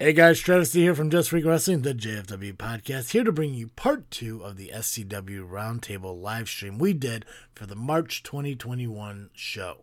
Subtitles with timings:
[0.00, 3.66] Hey guys, Travis here from Just Freak Wrestling, the JFW podcast, here to bring you
[3.66, 9.78] part two of the SCW Roundtable live stream we did for the March 2021 show.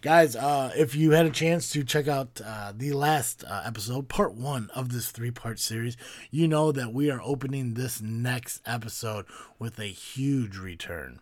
[0.00, 4.08] Guys, uh, if you had a chance to check out uh, the last uh, episode,
[4.08, 5.98] part one of this three part series,
[6.30, 9.26] you know that we are opening this next episode
[9.58, 11.20] with a huge return.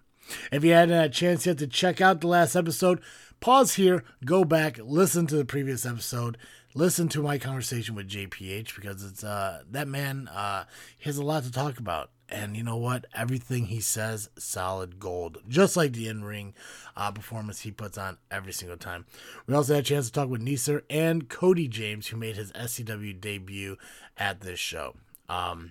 [0.52, 3.00] If you hadn't had a chance yet to check out the last episode,
[3.40, 6.38] pause here, go back, listen to the previous episode,
[6.76, 10.64] listen to my conversation with JPH because it's uh that man uh
[10.98, 12.10] he has a lot to talk about.
[12.28, 13.06] And you know what?
[13.14, 15.38] Everything he says, solid gold.
[15.48, 16.54] Just like the in-ring
[16.96, 19.06] uh, performance he puts on every single time.
[19.46, 22.50] We also had a chance to talk with Neeser and Cody James, who made his
[22.50, 23.76] SCW debut
[24.18, 24.96] at this show.
[25.28, 25.70] Um,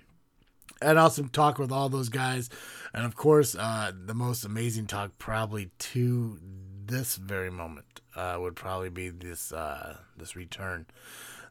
[0.82, 2.49] and also talk with all those guys.
[2.94, 6.40] And of course, uh, the most amazing talk probably to
[6.85, 10.86] this very moment uh, would probably be this uh, this return,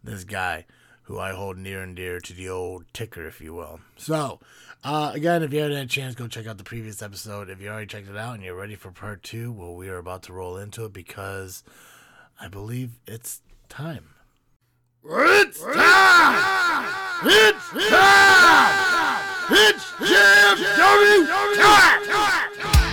[0.02, 0.66] this guy
[1.04, 3.80] who I hold near and dear to the old ticker, if you will.
[3.96, 4.40] So,
[4.82, 7.51] uh, again, if you haven't had a chance, go check out the previous episode.
[7.51, 9.98] If you already checked it out and you're ready for part two, well, we are
[9.98, 11.62] about to roll into it because
[12.40, 14.15] I believe it's time.
[15.07, 16.88] It's time!
[17.24, 19.20] It's time!
[19.51, 21.26] It's JFW
[21.57, 22.84] time!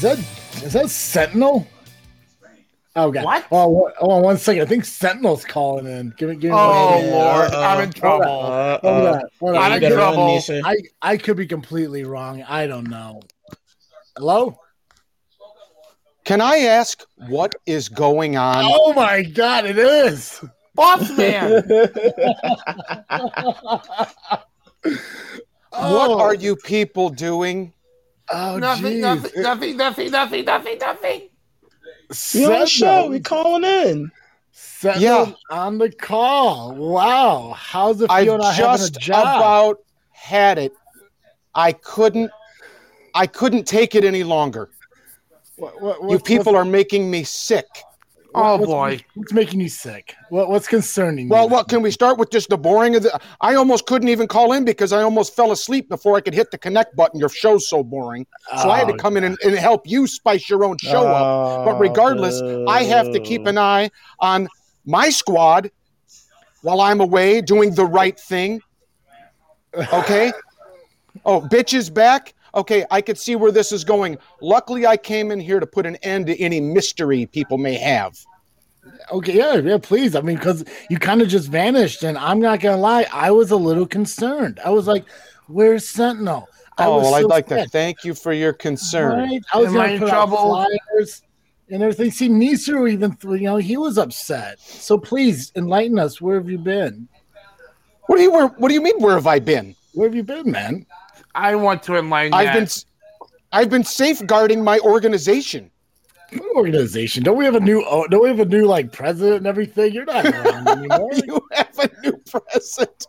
[0.00, 0.18] Is that
[0.64, 1.66] is that Sentinel?
[2.96, 3.22] Oh god.
[3.22, 3.44] What?
[3.52, 4.62] Oh, one- hold on one second.
[4.62, 6.14] I think Sentinel's calling in.
[6.16, 7.10] Give me give me Oh one second.
[7.10, 7.62] Lord, Uh-oh.
[7.62, 8.24] I'm in trouble.
[8.24, 9.22] Uh, Hold uh, on.
[9.40, 9.62] Hold on.
[9.62, 10.40] I'm in could, trouble.
[10.64, 12.42] I I could be completely wrong.
[12.44, 13.20] I don't know.
[14.16, 14.58] Hello?
[16.24, 18.64] Can I ask what is going on?
[18.66, 20.42] Oh my god, it is.
[20.74, 21.62] Boss man.
[25.72, 27.74] What are you people doing?
[28.32, 29.00] Oh nothing, jeez.
[29.00, 31.20] nothing, nothing, nothing, nothing, nothing, nothing.
[32.34, 33.06] We on the show.
[33.08, 34.10] We calling in.
[34.52, 35.32] Sentinel Yeah.
[35.56, 36.72] on the call.
[36.74, 37.54] Wow.
[37.56, 39.36] How's it feel I've not having a just job?
[39.38, 39.78] about
[40.12, 40.72] had it.
[41.54, 42.30] I couldn't.
[43.14, 44.70] I couldn't take it any longer.
[45.56, 47.66] What- what- You what's- people are making me sick.
[48.34, 49.00] Oh what's- boy.
[49.14, 50.14] What's making you sick?
[50.28, 51.50] What, what's concerning Well, you?
[51.50, 52.30] what can we start with?
[52.30, 53.18] Just the boring of the.
[53.40, 56.50] I almost couldn't even call in because I almost fell asleep before I could hit
[56.50, 57.18] the connect button.
[57.18, 58.26] Your show's so boring,
[58.62, 61.06] so I had to Oh, come in and, and help you spice your own show
[61.06, 61.64] up.
[61.64, 64.48] But oh, regardless, I have to keep an eye on
[64.86, 65.70] my squad
[66.62, 68.60] while I'm away doing the right thing.
[69.92, 70.32] Okay?
[71.26, 72.34] Oh, bitch is back.
[72.54, 74.18] Okay, I could see where this is going.
[74.40, 78.18] Luckily, I came in here to put an end to any mystery people may have.
[79.12, 80.16] Okay, yeah, yeah, please.
[80.16, 83.50] I mean, because you kind of just vanished, and I'm not gonna lie, I was
[83.50, 84.58] a little concerned.
[84.64, 85.04] I was like,
[85.46, 89.30] "Where's Sentinel?" I Oh, well, so I'd like to thank you for your concern.
[89.30, 89.42] Right?
[89.52, 90.38] I was Am gonna I in put out trouble?
[90.38, 91.22] flyers
[91.68, 92.10] and everything.
[92.10, 94.58] See, Nisru even, you know, he was upset.
[94.60, 96.20] So please enlighten us.
[96.20, 97.06] Where have you been?
[98.06, 98.98] What do you where, What do you mean?
[98.98, 99.76] Where have I been?
[99.92, 100.86] Where have you been, man?
[101.40, 102.54] I want to enlighten I've that.
[102.54, 102.84] been, s-
[103.52, 105.70] I've been safeguarding my organization.
[106.32, 107.24] What organization?
[107.24, 107.84] Don't we have a new?
[107.84, 109.92] Oh, don't we have a new like president and everything?
[109.92, 111.10] You're not around anymore.
[111.12, 113.06] you have a new president.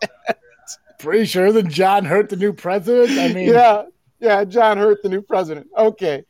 [0.98, 3.20] Pretty sure that John Hurt the new president.
[3.20, 3.84] I mean, yeah,
[4.20, 4.44] yeah.
[4.44, 5.68] John Hurt, the new president.
[5.78, 6.24] Okay,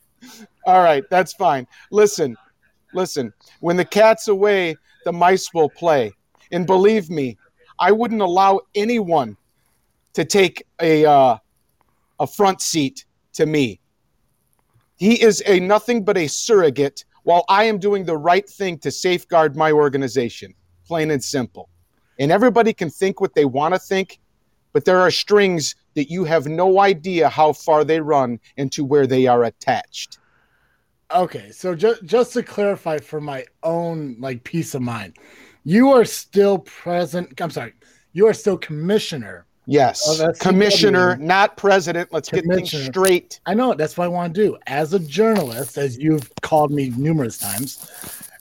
[0.66, 1.66] all right, that's fine.
[1.92, 2.36] Listen,
[2.94, 3.32] listen.
[3.62, 4.76] When the cat's away,
[5.06, 6.12] the mice will play.
[6.52, 7.38] And believe me,
[7.80, 9.38] I wouldn't allow anyone
[10.14, 11.38] to take a uh,
[12.22, 13.82] a front seat to me.
[14.96, 18.92] He is a nothing but a surrogate, while I am doing the right thing to
[18.92, 20.54] safeguard my organization.
[20.86, 21.70] Plain and simple.
[22.20, 24.20] And everybody can think what they want to think,
[24.72, 28.86] but there are strings that you have no idea how far they run and to
[28.86, 30.20] where they are attached.
[31.14, 35.18] Okay, so just just to clarify for my own like peace of mind,
[35.64, 37.42] you are still present.
[37.42, 37.74] I'm sorry,
[38.14, 39.48] you are still commissioner.
[39.68, 41.20] Yes, Oh, commissioner, CW.
[41.20, 42.12] not president.
[42.12, 43.40] Let's get things straight.
[43.46, 44.58] I know that's what I want to do.
[44.68, 47.88] As a journalist, as you've called me numerous times,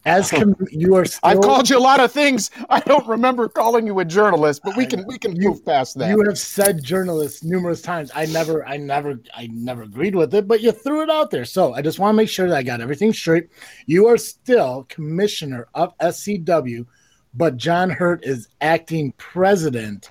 [0.06, 2.50] as com- you are still, I've called you a lot of things.
[2.70, 5.98] I don't remember calling you a journalist, but we can we can You- move past
[5.98, 6.08] that.
[6.08, 8.10] You have said journalist numerous times.
[8.14, 11.44] I never, I never, I never agreed with it, but you threw it out there.
[11.44, 13.48] So I just want to make sure that I got everything straight.
[13.84, 16.86] You are still commissioner of SCW,
[17.34, 20.08] but John Hurt is acting president.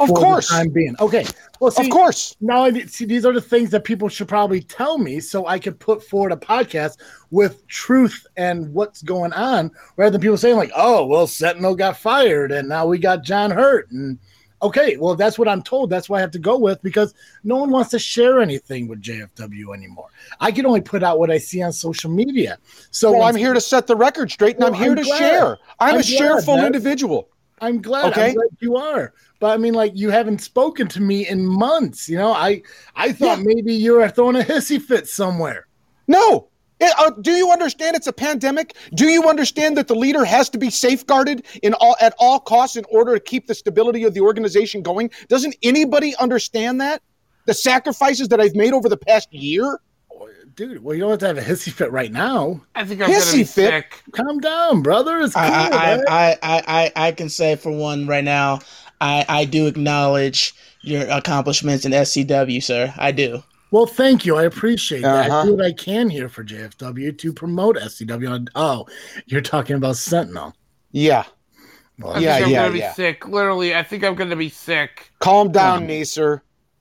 [0.00, 0.52] Of course.
[0.52, 0.94] I'm being.
[1.00, 1.24] Okay,
[1.60, 2.36] Well, see, of course.
[2.40, 5.46] Now, I need- see, these are the things that people should probably tell me so
[5.46, 6.98] I could put forward a podcast
[7.32, 11.96] with truth and what's going on rather than people saying, like, oh, well, Sentinel got
[11.96, 13.90] fired and now we got John Hurt.
[13.90, 14.18] And
[14.62, 15.90] okay, well, that's what I'm told.
[15.90, 17.12] That's what I have to go with because
[17.42, 20.08] no one wants to share anything with JFW anymore.
[20.40, 22.58] I can only put out what I see on social media.
[22.92, 25.02] So Well, I'm here to set the record straight, and Well, I'm here I'm to
[25.02, 25.18] glad.
[25.18, 25.46] share.
[25.48, 26.66] I'm, I'm a glad, shareful man.
[26.66, 27.28] individual.
[27.60, 28.12] I'm glad.
[28.12, 28.28] Okay.
[28.28, 29.12] I'm glad you are.
[29.40, 32.08] But I mean, like, you haven't spoken to me in months.
[32.08, 32.62] You know, I
[32.96, 33.44] I thought Yeah.
[33.46, 35.66] maybe you were throwing a hissy fit somewhere.
[36.06, 36.48] No.
[36.80, 38.76] It- uh, do you understand it's a pandemic?
[38.94, 42.76] Do you understand that the leader has to be safeguarded in all at all costs
[42.76, 45.10] in order to keep the stability of the organization going?
[45.28, 47.02] Doesn't anybody understand that?
[47.46, 49.80] The sacrifices that I've made over the past year?
[50.58, 52.60] Dude, well, you don't have to have a hissy fit right now.
[52.74, 53.70] I think I'm gonna Hissy be fit.
[53.70, 54.02] sick.
[54.10, 55.20] Calm down, brother.
[55.20, 55.44] It's cool.
[55.44, 56.04] I, I, man.
[56.08, 56.62] I, I,
[56.96, 58.58] I, I can say for one right now,
[59.00, 60.52] I, I do acknowledge
[60.82, 62.92] your accomplishments in SCW, sir.
[62.98, 63.44] I do.
[63.70, 64.36] well, thank you.
[64.36, 65.30] I appreciate that.
[65.30, 65.44] I Uh-huh.
[65.46, 68.48] do what I can here for JFW to promote SCW.
[68.56, 68.86] Oh,
[69.26, 70.54] you're talking about Sentinel.
[70.90, 71.24] Yeah.
[72.00, 72.92] Well, I Yeah, think I'm yeah, gonna be yeah.
[72.94, 73.28] sick.
[73.28, 75.12] Literally, I think I'm gonna be sick.
[75.20, 76.40] Calm down, Um, Nacer.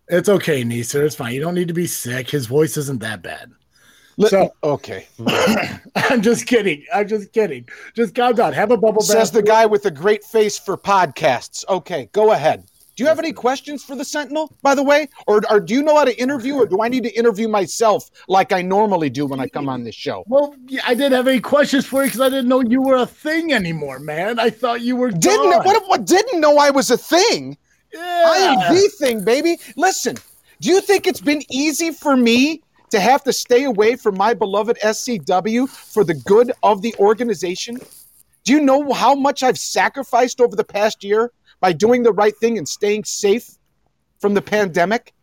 [0.09, 1.03] It's okay, Neeser.
[1.05, 1.33] It's fine.
[1.33, 2.29] You don't need to be sick.
[2.29, 3.51] His voice isn't that bad.
[4.17, 5.07] Li- so- okay.
[5.19, 5.81] Mm.
[6.11, 6.83] I'm just kidding.
[6.93, 7.67] I'm just kidding.
[7.95, 8.53] Just calm down.
[8.53, 9.05] Have a bubble bath.
[9.05, 11.63] Says the guy with the great face for podcasts.
[11.69, 12.65] Okay, go ahead.
[12.95, 15.07] Do you have any questions for the Sentinel, by the way?
[15.27, 18.09] Or, or do you know how to interview, or do I need to interview myself
[18.27, 20.23] like I normally do when I come on this show?
[20.25, 23.05] Well, I didn't have any questions for you because I didn't know you were a
[23.05, 24.39] thing anymore, man.
[24.39, 25.63] I thought you were Didn't gone.
[25.63, 27.55] what, what didn't know I was a thing?
[27.93, 28.23] Yeah.
[28.27, 29.59] I am the thing, baby.
[29.75, 30.15] Listen,
[30.59, 34.33] do you think it's been easy for me to have to stay away from my
[34.33, 37.77] beloved SCW for the good of the organization?
[38.43, 42.35] Do you know how much I've sacrificed over the past year by doing the right
[42.37, 43.49] thing and staying safe
[44.19, 45.13] from the pandemic?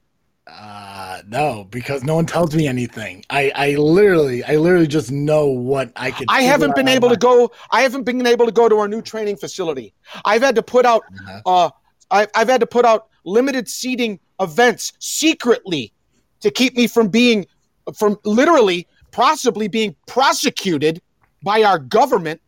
[0.46, 3.24] Uh, no, because no one tells me anything.
[3.30, 6.26] I, I literally, I literally just know what I could.
[6.28, 7.50] I haven't been able my- to go.
[7.70, 9.94] I haven't been able to go to our new training facility.
[10.24, 11.02] I've had to put out.
[11.08, 11.40] Uh-huh.
[11.46, 11.70] Uh,
[12.10, 15.92] I've, I've had to put out limited seating events secretly
[16.40, 17.46] to keep me from being,
[17.96, 21.00] from literally, possibly being prosecuted
[21.42, 22.40] by our government.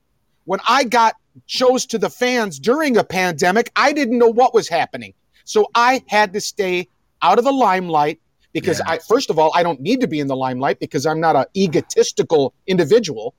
[0.44, 1.16] When I got
[1.46, 5.12] shows to the fans during a pandemic, I didn't know what was happening,
[5.44, 6.88] so I had to stay
[7.22, 8.20] out of the limelight.
[8.52, 8.92] Because Yeah.
[8.92, 11.36] I, first of all, I don't need to be in the limelight because I'm not
[11.36, 13.34] an egotistical individual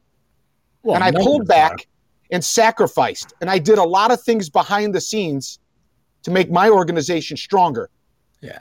[0.83, 1.77] Well, and I pulled back are.
[2.29, 3.33] and sacrificed.
[3.41, 5.57] And I did a lot of things behind the scenes
[6.21, 7.89] to make my organization stronger.
[8.41, 8.59] Yeah,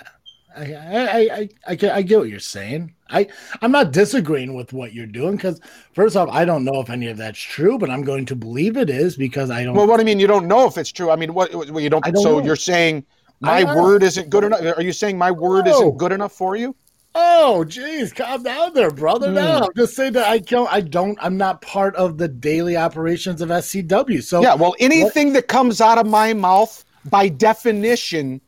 [0.56, 2.94] I, I, I, I, I, get, I get what you're saying.
[3.10, 3.28] I,
[3.62, 5.60] I'm not disagreeing with what you're doing because
[5.92, 8.76] first off, I don't know if any of that's true, but I'm going to believe
[8.76, 9.74] it is because I don't.
[9.74, 10.18] Well, what do you mean?
[10.18, 11.10] You don't know if it's true?
[11.10, 11.54] I mean, what?
[11.54, 12.04] what you don't.
[12.04, 12.44] Don't so know.
[12.44, 13.04] you're saying
[13.40, 14.60] my word isn't good enough?
[14.76, 15.72] Are you saying my word No.
[15.72, 16.74] isn't good enough for you?
[17.18, 19.28] Oh, geez, calm down there, brother.
[19.28, 19.36] Hmm.
[19.36, 23.40] No, just saying that I don't, I don't, I'm not part of the daily operations
[23.40, 24.22] of SCW.
[24.22, 24.54] So Yeah.
[24.54, 28.42] Well, anything that comes out of my mouth, by definition,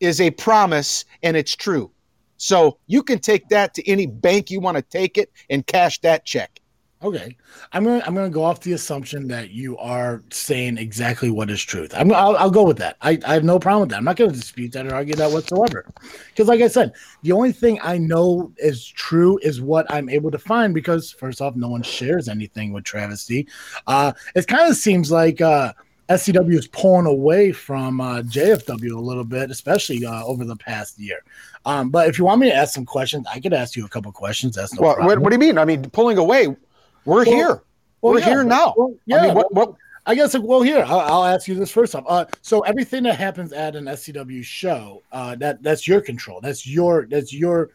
[0.00, 1.90] is a promise and it's true.
[2.36, 6.00] So you can take that to any bank you want to take it and cash
[6.00, 6.60] that check.
[7.02, 7.36] Okay,
[7.72, 11.62] I'm gonna I'm gonna go off the assumption that you are saying exactly what is
[11.62, 11.92] truth.
[11.94, 12.96] I'm I'll, I'll go with that.
[13.02, 13.98] I, I have no problem with that.
[13.98, 15.92] I'm not going to dispute that or argue that whatsoever.
[16.28, 20.30] Because like I said, the only thing I know is true is what I'm able
[20.30, 20.72] to find.
[20.72, 23.46] Because first off, no one shares anything with Travesty.
[23.86, 25.74] Uh, it kind of seems like uh,
[26.08, 30.98] SCW is pulling away from uh, JFW a little bit, especially uh, over the past
[30.98, 31.18] year.
[31.64, 33.88] Um, but if you want me to ask some questions, I could ask you a
[33.88, 34.54] couple questions.
[34.54, 35.06] That's no Well, problem.
[35.16, 35.58] what, what do you mean?
[35.58, 36.46] I mean, pulling away.
[36.46, 36.56] We're
[37.04, 37.62] Well, here.
[38.02, 38.74] Well, We're yeah, here now.
[38.76, 39.74] well, yeah, I mean, what, what,
[40.06, 40.38] I guess.
[40.38, 42.04] Well, here I'll, I'll ask you this first off.
[42.06, 46.40] Uh, so everything that happens at an SCW show, uh, that that's your control.
[46.40, 47.70] That's your that's your,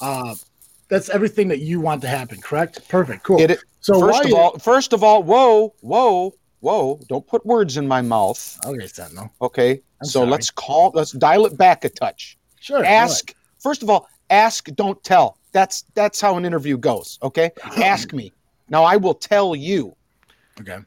[0.00, 0.34] uh,
[0.88, 2.40] that's everything that you want to happen.
[2.40, 2.88] Correct?
[2.88, 3.22] Perfect.
[3.22, 3.40] Cool.
[3.40, 6.34] It- so first of all, first of all, whoa, whoa,
[6.66, 7.00] whoa!
[7.08, 8.58] Don't put words in my mouth.
[8.66, 9.30] okay, Sentinel.
[9.40, 10.30] Okay, I'm so sorry.
[10.30, 10.90] let's call.
[10.94, 12.36] Let's dial it back a touch.
[12.60, 12.84] Sure.
[12.84, 13.34] Ask.
[13.60, 14.66] First of all, ask.
[14.74, 15.38] Don't tell.
[15.52, 17.18] That's that's how an interview goes.
[17.22, 18.32] Okay, ask me.
[18.68, 19.94] Now I will tell you.
[20.60, 20.78] Okay.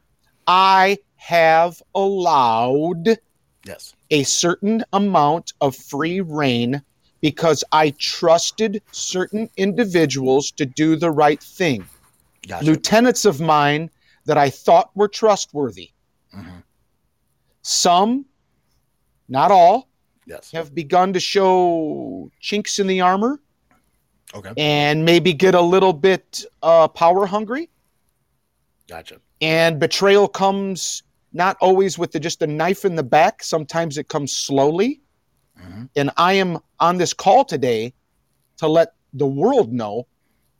[0.46, 3.18] I have allowed
[3.64, 3.94] Yes.
[4.10, 6.82] a certain amount of free reign
[7.20, 11.86] because I trusted certain individuals to do the right thing.
[12.48, 12.64] Gotcha.
[12.64, 13.90] lieutenants of mine
[14.26, 15.90] that I thought were trustworthy.
[16.34, 16.62] Mhm.
[17.62, 18.26] Some,
[19.28, 19.88] not all,
[20.26, 20.50] Yes.
[20.52, 23.40] have begun to show chinks in the armor
[24.34, 24.52] Okay.
[24.56, 27.68] and maybe get a little bit uh, power hungry.
[28.86, 29.20] Gotcha.
[29.40, 33.42] And betrayal comes not always with the, just a knife in the back.
[33.42, 35.00] Sometimes it comes slowly.
[35.94, 37.92] And I am on this call today
[38.56, 40.06] to let the world know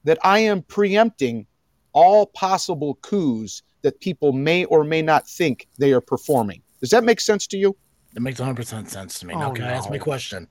[0.05, 1.47] that I am preempting
[1.93, 6.63] all possible coups that people may or may not think they are performing.
[6.81, 7.77] Does that make sense to you?
[8.17, 9.35] It makes 100% sense to me.
[9.35, 10.49] Now, Oh, can I ask my question?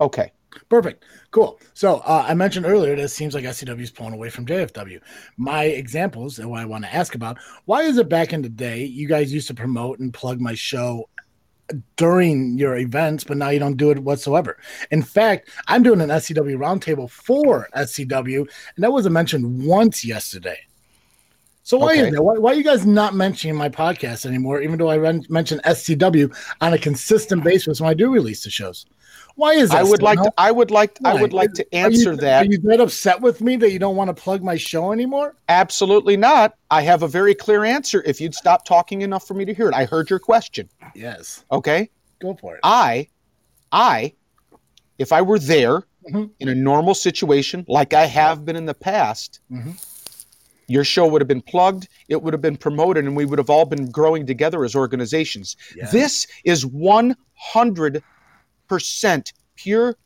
[0.00, 0.32] Okay.
[0.68, 1.04] Perfect.
[1.30, 1.60] Cool.
[1.74, 5.00] So uh, I mentioned earlier that it seems like SCW is pulling away from JFW.
[5.36, 8.48] My examples and what I want to ask about why is it back in the
[8.48, 11.08] day you guys used to promote and plug my show
[11.96, 14.58] during your events, but now you don't do it whatsoever?
[14.90, 20.58] In fact, I'm doing an SCW roundtable for SCW, and that wasn't mentioned once yesterday.
[21.62, 22.06] So why Okay.
[22.08, 22.22] is that?
[22.22, 25.60] Why, why are you guys not mentioning my podcast anymore, even though I run, mention
[25.64, 27.50] SCW on a consistent uh-huh.
[27.50, 28.86] basis when I do release the shows?
[29.36, 29.78] Why is that?
[29.78, 32.42] I would like to I would like I would like to Are you- answer that.
[32.46, 35.36] Are you that upset with me that you don't want to plug my show anymore?
[35.48, 36.54] Absolutely not.
[36.70, 39.68] I have a very clear answer if you'd stop talking enough for me to hear
[39.68, 39.74] it.
[39.74, 40.68] I heard your question.
[40.94, 41.44] Yes.
[41.50, 41.90] Okay?
[42.20, 42.60] Go for it.
[42.62, 43.08] I
[43.72, 44.12] I
[44.98, 46.30] if I were there Mhm.
[46.40, 49.82] in a normal situation like I have been in the past, Mhm.
[50.66, 53.50] your show would have been plugged, it would have been promoted and we would have
[53.50, 55.56] all been growing together as organizations.
[55.76, 55.90] Yeah.
[55.90, 58.02] This is 100%
[59.56, 59.96] pure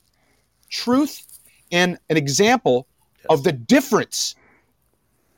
[0.70, 1.40] truth
[1.70, 2.86] and an example
[3.28, 4.34] of the difference.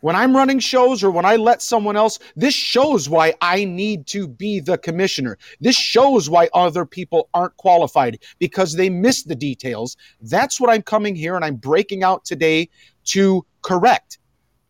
[0.00, 4.06] When I'm running shows or when I let someone else, this shows why I need
[4.08, 5.38] to be the commissioner.
[5.60, 9.96] This shows why other people aren't qualified because they miss the details.
[10.20, 12.68] That's what I'm coming here and I'm breaking out today
[13.06, 14.18] to correct.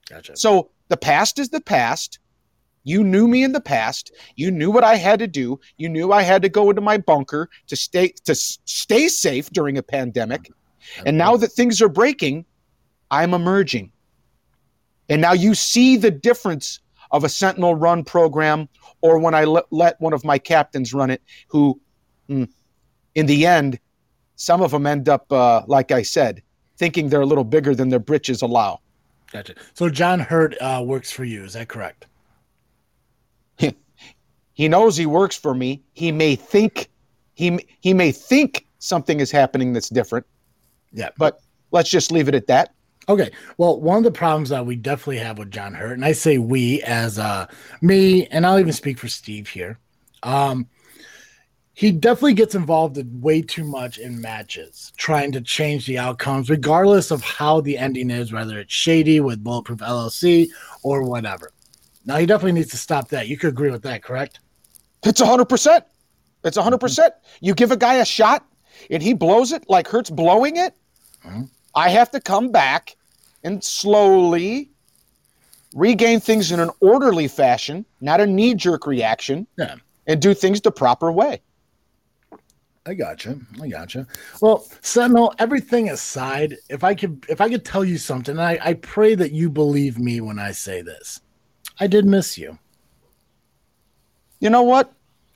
[0.08, 0.36] Gotcha.
[0.36, 2.18] So the past is the past.
[2.86, 4.12] You knew me in the past.
[4.36, 5.58] You knew what I had to do.
[5.76, 9.76] You knew I had to go into my bunker to stay to stay safe during
[9.76, 10.52] a pandemic.
[11.04, 12.44] And now that things are breaking,
[13.10, 13.90] I'm emerging.
[15.08, 16.78] And now you see the difference
[17.10, 18.68] of a Sentinel run program
[19.00, 21.80] or when I let, let one of my captains run it, who,
[22.28, 22.48] mm,
[23.16, 23.80] in the end,
[24.36, 26.40] some of them end up, uh, like I said,
[26.76, 28.78] thinking they're a little bigger than their britches allow.
[29.32, 29.56] Gotcha.
[29.74, 31.42] So John Hurt uh, works for you.
[31.42, 32.06] Is that correct?
[34.56, 35.82] He knows he works for me.
[35.92, 36.88] He may think
[37.34, 40.25] he he may think something is happening that's different,
[40.92, 41.10] Yeah.
[41.18, 41.40] but
[41.72, 42.72] let's just leave it at that.
[43.06, 43.30] Okay.
[43.58, 46.38] Well, one of the problems that we definitely have with John Hurt, and I say
[46.38, 47.46] we as uh,
[47.82, 49.78] me, and I'll even speak for Steve here.
[50.22, 50.66] Um,
[51.75, 56.48] he definitely gets involved in way too much in matches, trying to change the outcomes,
[56.48, 60.48] regardless of how the ending is, whether it's shady with Bulletproof LLC
[60.82, 61.52] or whatever.
[62.06, 63.28] Now, he definitely needs to stop that.
[63.28, 64.40] You could agree with that, correct?
[65.06, 65.84] It's hundred percent.
[66.44, 67.14] It's hundred percent.
[67.40, 68.44] You give a guy a shot
[68.90, 70.75] and he blows it like Hurt's blowing it.
[71.25, 71.48] Mhm.
[71.75, 72.96] I have to come back
[73.44, 74.70] and slowly
[75.75, 79.76] regain things in an orderly fashion, not a knee jerk reaction, Yeah.
[80.06, 81.42] and do things the proper way.
[82.86, 83.38] I gotcha.
[83.60, 84.06] I gotcha.
[84.40, 88.75] Well, Sentinel, everything aside, if I could if I could tell you something, I, I
[88.75, 91.20] pray that you believe me when I say this.
[91.80, 92.58] I did miss you.
[94.40, 94.92] You know what?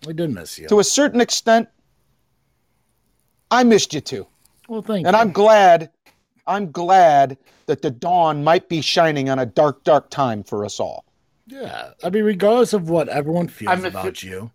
[0.09, 0.69] I did miss you.
[0.69, 1.69] To a certain extent,
[3.51, 4.27] I missed you too.
[4.69, 5.21] well, thank And you.
[5.21, 5.91] I'm glad,
[6.47, 10.81] I'm glad that the dawn might be shining on a dark, dark time for us
[10.81, 11.05] all.
[11.47, 11.91] yeah.
[12.03, 14.51] I mean, regardless of what everyone feels I miss about you,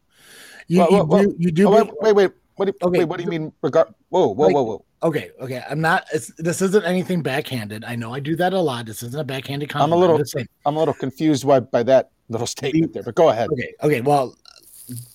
[0.68, 2.32] you, Well, you well, well, do you do Oh, wait, wait, wait.
[2.56, 3.00] What do, Okay.
[3.00, 3.52] wait, what do you mean?
[3.62, 3.94] Regard?
[4.10, 4.86] Whoa, whoa, Like- whoa, whoa!
[5.04, 5.62] Okay, okay.
[5.70, 6.06] I'm not.
[6.14, 7.84] It's, this isn't anything backhanded.
[7.84, 8.86] I know I do that a lot.
[8.86, 9.92] This isn't a backhanded comment.
[9.92, 10.48] I'm a little- just saying.
[10.66, 13.50] I'm a little confused by, by that little statement there, but go ahead.
[13.52, 14.02] Okay, okay.
[14.02, 14.36] Well,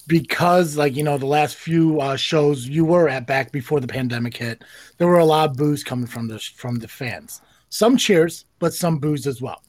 [0.06, 3.86] because like you know, the last few uh, shows you were at back before the
[3.86, 4.62] pandemic hit,
[4.98, 7.40] there were a lot of boos coming from the from the fans.
[7.68, 9.62] Some cheers, but some boos as well.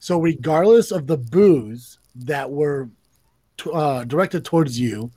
[0.00, 2.88] So regardless of the boos that were
[3.56, 5.10] t- uh, directed towards you,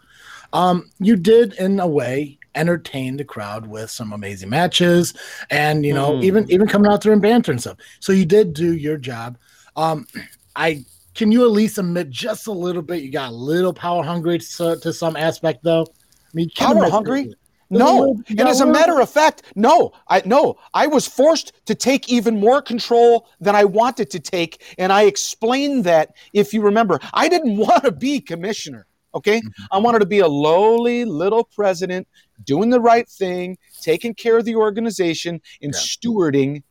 [0.53, 5.13] um, you did in a way entertain the crowd with some amazing matches,
[5.49, 6.23] and you know Hmm.
[6.23, 7.77] even even coming out there and banter and stuff.
[7.99, 9.37] So you did do your job.
[9.75, 10.05] Um,
[10.55, 14.03] I can you at least admit just a little bit you got a little power
[14.03, 15.83] hungry to, to some aspect though.
[15.83, 17.33] I mean, can Power hungry?
[17.69, 22.09] No, and as a matter of fact, no, I no, I was forced to take
[22.09, 26.13] even more control than I wanted to take, and I explained that.
[26.33, 28.87] If you remember, I didn't want to be commissioner.
[29.15, 29.65] Okay, mm-hmm.
[29.71, 32.09] I wanted to be a lowly little president,
[32.43, 35.79] doing the right thing, taking care of the organization, and Yeah.
[35.79, 36.63] stewarding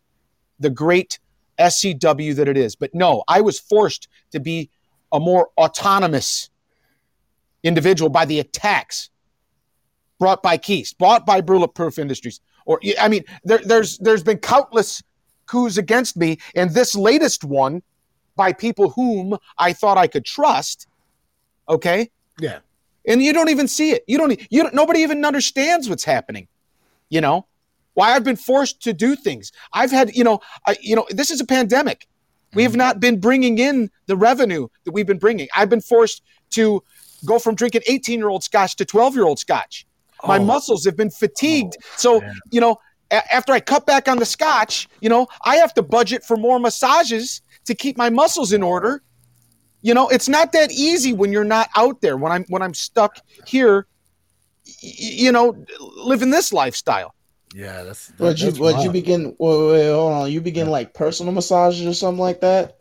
[0.58, 1.18] the great
[1.60, 2.74] SCW that it is.
[2.76, 4.70] But no, I was forced to be
[5.12, 6.50] a more autonomous
[7.62, 9.10] individual by the attacks
[10.18, 12.40] brought by Keys, bought by Bulletproof Industries.
[12.66, 15.02] Or I mean, there, there's there's been countless
[15.46, 17.82] coups against me, and this latest one
[18.36, 20.86] by people whom I thought I could trust.
[21.68, 22.58] Okay, Yeah.
[23.06, 24.04] and you don't even see it.
[24.06, 24.40] You don't.
[24.50, 26.48] You don't, nobody even understands what's happening.
[27.08, 27.46] You know
[27.94, 29.52] why I've been forced to do things.
[29.72, 32.06] I've had you know I, you know this is a pandemic.
[32.54, 32.78] We have mm-hmm.
[32.78, 35.48] not been bringing in the revenue that we've been bringing.
[35.54, 36.82] I've been forced to
[37.24, 39.86] go from drinking 18 year old scotch to 12 year old scotch.
[40.26, 40.44] My Oh.
[40.44, 41.76] muscles have been fatigued.
[41.78, 42.34] Oh, so man.
[42.50, 42.76] you know
[43.10, 46.36] a- after I cut back on the scotch, you know I have to budget for
[46.36, 49.02] more massages to keep my muscles in order.
[49.82, 52.16] You know, it's not that easy when you're not out there.
[52.16, 53.16] When I'm when I'm stuck
[53.46, 53.86] here,
[54.66, 55.56] y- you know,
[55.96, 57.14] living this lifestyle.
[57.54, 58.08] Yeah, that's.
[58.08, 59.36] that- Would you that's would you begin?
[59.38, 60.30] Wait, wait, hold on.
[60.30, 62.78] You begin like personal massages or something like that?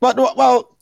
[0.00, 0.74] But well,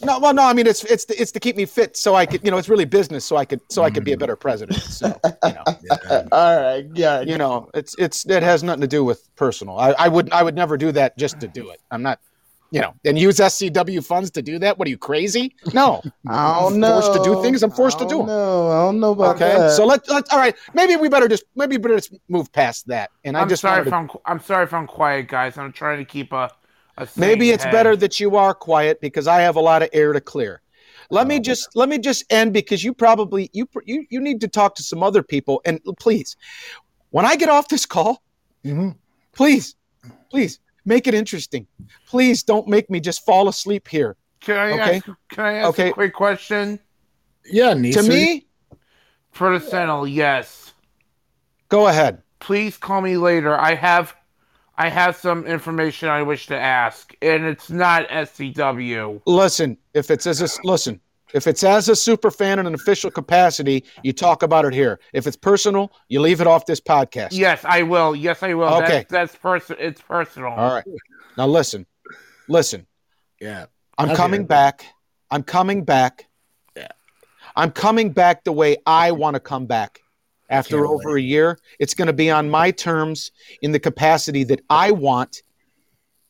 [0.00, 0.44] no, well, no.
[0.44, 2.56] I mean, it's it's to, it's to keep me fit, so I could, you know,
[2.56, 4.20] it's really business, so I could so I could be a mm.
[4.20, 4.78] better president.
[4.80, 5.08] So
[5.44, 6.28] you know, Yeah.
[6.30, 7.20] All right, yeah.
[7.20, 9.76] you know, it's it's it has nothing to do with personal.
[9.78, 11.80] I, I would I would never do that just to do it.
[11.90, 12.20] I'm not,
[12.70, 14.78] you know, and use SCW funds to do that.
[14.78, 15.54] What are you crazy?
[15.72, 16.02] No.
[16.28, 17.00] I don't I'm know.
[17.00, 18.26] forced to do things, I'm forced to do don't 'em.
[18.26, 18.70] know.
[18.70, 19.56] I don't know about Okay.
[19.56, 19.70] that.
[19.72, 20.54] So let let all right.
[20.74, 23.10] Maybe we better just maybe we better just move past that.
[23.24, 25.56] And I I'm just sorry wanted if to- I'm I'm sorry if I'm quiet, guys.
[25.56, 26.50] I'm trying to keep a.
[26.98, 27.72] a Maybe it's head.
[27.72, 30.60] better that you are quiet because I have a lot of air to clear.
[31.10, 34.48] Let me just let me just end because you probably you you you need to
[34.48, 36.36] talk to some other people and please
[37.10, 38.22] when I get off this call,
[38.66, 38.94] Mhm.
[39.32, 39.74] please
[40.30, 40.58] please
[40.88, 41.66] make it interesting.
[42.08, 44.16] Please don't make me just fall asleep here.
[44.40, 44.96] Can I Okay.
[44.96, 45.06] ask?
[45.28, 45.90] Can I ask Okay.
[45.90, 46.80] a quick question
[47.44, 48.02] Yeah, Nisa.
[48.02, 48.46] To me,
[49.30, 50.06] for the Sentinel?
[50.08, 50.72] Yes.
[51.68, 52.22] go ahead.
[52.40, 53.58] Please call me later.
[53.58, 54.14] I have,
[54.76, 59.20] I have some information I wish to ask, and it's not SCW.
[59.26, 61.00] Listen, if it's as a listen,
[61.34, 64.98] if it's as a super fan in an official capacity, you talk about it here.
[65.12, 67.28] If it's personal, you leave it off this podcast.
[67.32, 68.16] Yes, I will.
[68.16, 68.68] Yes, I will.
[68.82, 69.06] Okay.
[69.08, 69.76] That's, that's person.
[69.78, 70.50] It's personal.
[70.52, 70.84] All right.
[71.36, 71.86] Now listen.
[72.48, 72.86] Listen.
[73.40, 73.66] Yeah.
[73.98, 74.16] I'm Okay.
[74.16, 74.86] coming back.
[75.30, 76.26] I'm coming back.
[76.76, 76.88] Yeah.
[77.56, 80.00] I'm coming back the way I want to come back.
[80.50, 84.44] After Can't over a year, it's going to be on my terms in the capacity
[84.44, 85.42] that I want,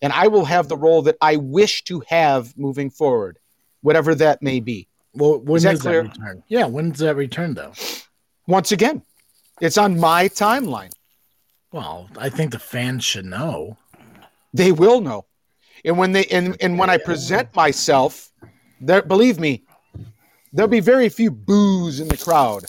[0.03, 3.39] and I will have the role that I wish to have moving forward,
[3.81, 4.88] whatever that may be.
[5.15, 6.03] Well, when Is that is clear?
[6.03, 6.43] return?
[6.49, 7.73] Yeah, when's that return though?
[8.47, 9.03] Once again,
[9.61, 10.93] it's on my timeline.
[11.73, 13.77] Well, I think the fans should know.
[14.55, 15.27] They will know,
[15.85, 18.31] and when they and, and when I present myself,
[18.81, 19.65] there, believe me,
[20.53, 22.65] there'll be very few boos in the crowd.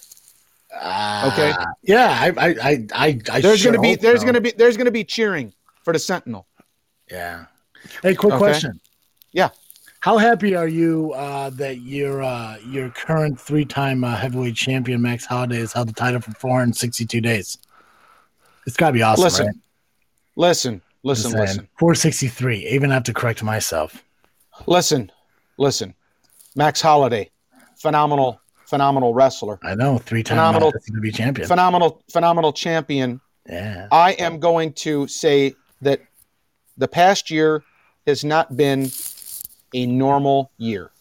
[0.76, 1.52] Okay.
[1.56, 4.26] Ah, yeah, I, I, I, I, I there's sure gonna be there's so.
[4.26, 6.48] gonna be there's gonna be cheering for the Sentinel.
[7.10, 7.46] Yeah.
[8.04, 8.38] Hey, quick Okay.
[8.38, 8.80] question.
[9.32, 9.50] Yeah.
[10.02, 15.02] How happy are you uh, that your uh, your current three time uh, heavyweight champion
[15.02, 17.58] Max Holiday has held the title for 462 days?
[18.66, 19.56] It's got to be awesome, listen, right?
[20.38, 22.68] listen, listen, listen, 463.
[22.70, 24.04] Even have to correct myself.
[24.68, 25.12] listen,
[25.58, 25.94] listen.
[26.56, 27.30] Max Holiday,
[27.76, 30.74] phenomenal, phenomenal wrestler, I know, three time Phenomenal.
[31.02, 31.46] be champion.
[31.48, 33.20] phenomenal, phenomenal champion.
[33.50, 33.88] yeah.
[33.92, 36.00] I am going to say that
[36.78, 37.64] the past year
[38.08, 38.90] has not been
[39.74, 40.92] a normal year.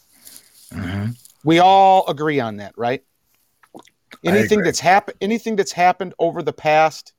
[0.71, 1.17] Mhm.
[1.45, 3.03] We all agree on that, right?
[4.25, 7.13] Anything that's happened, anything that's happened over the past,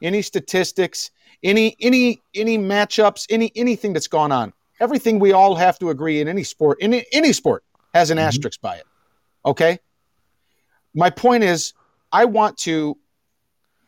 [0.00, 1.10] any statistics,
[1.42, 6.20] any any any matchups, any anything that's gone on, everything we all have to agree
[6.20, 8.22] in any sport, in any sport, has an Mhm.
[8.22, 8.86] asterisk by it.
[9.44, 9.78] Okay.
[10.94, 11.72] My point is,
[12.12, 12.96] I want to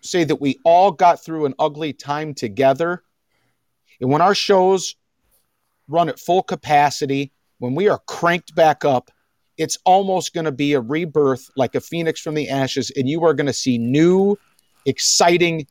[0.01, 3.05] say that we all got through an ugly time together,
[4.01, 4.97] and when our shows
[5.89, 9.11] run at full capacity, when we are cranked back up,
[9.57, 13.25] it's almost going to be a rebirth like a phoenix from the ashes, and you
[13.25, 14.37] are going to see new,
[14.85, 15.67] exciting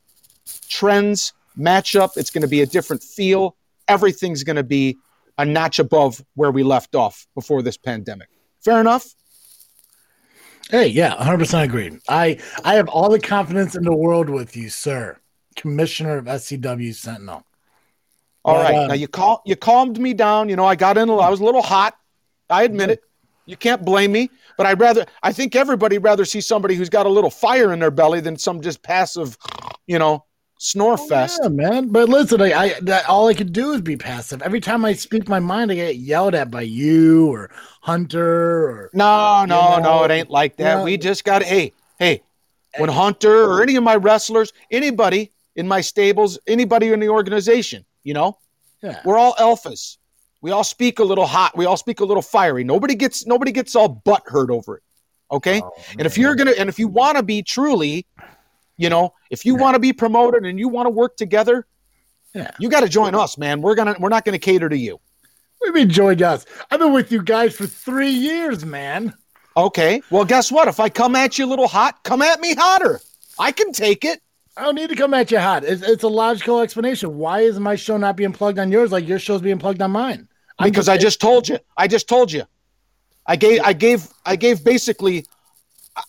[0.68, 2.16] trends, matchup.
[2.16, 3.56] It's going to be a different feel.
[3.88, 4.96] Everything's going to be
[5.38, 8.28] a notch above where we left off before this pandemic.
[8.64, 9.14] Fair enough?
[10.70, 11.96] Hey, yeah, 100% agree.
[12.08, 15.18] I I have all the confidence in the world with you, sir.
[15.54, 17.44] Commissioner of SCW Sentinel.
[18.46, 18.74] All right.
[18.74, 20.48] um, now you cal- you calmed me down.
[20.48, 21.08] You know, I got in.
[21.08, 21.96] a- I was a little hot.
[22.48, 23.02] I admit it.
[23.44, 24.30] You can't blame me.
[24.56, 25.04] But I'd rather.
[25.22, 28.36] I think everybody rather see somebody who's got a little fire in their belly than
[28.38, 29.36] some just passive,
[29.86, 30.24] you know,
[30.58, 31.40] snore fest.
[31.42, 31.88] Yeah, man.
[31.88, 34.40] But listen, I, I that, all I could do is be passive.
[34.42, 37.50] Every time I speak my mind, I get yelled at by you or
[37.82, 40.04] Hunter or No, no, You no.
[40.04, 40.84] It ain't like that.
[40.84, 41.42] We just got.
[41.42, 42.22] Hey, hey.
[42.78, 47.84] When Hunter or any of my wrestlers, anybody in my stables, anybody in the organization,
[48.06, 48.38] you know,
[48.82, 49.00] yeah.
[49.04, 49.96] we're all alphas.
[50.40, 51.56] We all speak a little hot.
[51.56, 52.62] We all speak a little fiery.
[52.62, 54.82] Nobody gets nobody gets all butt hurt over it.
[55.32, 55.60] Okay.
[55.60, 58.06] Oh, And if you're gonna, and if you want to be truly,
[58.76, 59.62] you know, if you Yeah.
[59.62, 61.66] want to be promoted and you want to work together,
[62.32, 62.52] Yeah.
[62.60, 63.60] you got to join us, man.
[63.60, 65.00] We're gonna, we're not gonna cater to you.
[65.62, 66.46] We've enjoyed us.
[66.70, 69.14] I've been with you guys for three years, man.
[69.56, 70.00] Okay.
[70.10, 70.68] Well, guess what?
[70.68, 73.00] If I come at you a little hot, come at me hotter.
[73.36, 74.20] I can take it.
[74.56, 75.64] I don't need to come at you hot.
[75.64, 77.18] It's, it's a logical explanation.
[77.18, 79.90] Why is my show not being plugged on yours like your show's being plugged on
[79.90, 80.28] mine?
[80.58, 81.58] I'm because I just told you.
[81.76, 82.44] I just told you.
[83.26, 83.60] I gave.
[83.62, 84.08] I gave.
[84.24, 85.26] I gave basically.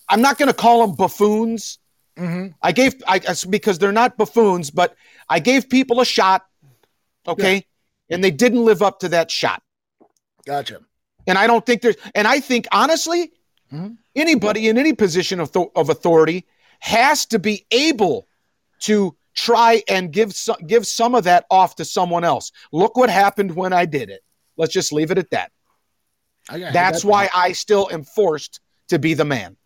[0.10, 1.80] I'm not going to call them buffoons.
[2.18, 2.54] Mhm.
[2.62, 2.96] I gave.
[3.08, 4.96] I because they're not buffoons, but
[5.30, 6.46] I gave people a shot.
[7.28, 7.66] Okay,
[8.10, 9.62] and they didn't live up to that shot.
[10.46, 10.80] Gotcha.
[11.26, 11.98] And I don't think there's.
[12.16, 13.34] And I think honestly,
[13.74, 13.98] Mhm.
[14.16, 16.46] anybody in any position of, th- of authority
[16.80, 18.27] has to be able
[18.80, 22.52] to try and give some, give some of that off to someone else.
[22.72, 24.22] Look what happened when I did it.
[24.58, 25.52] Let's just leave it at that.
[26.50, 28.60] I got- I That's got why I still am forced
[28.90, 29.58] to be the man.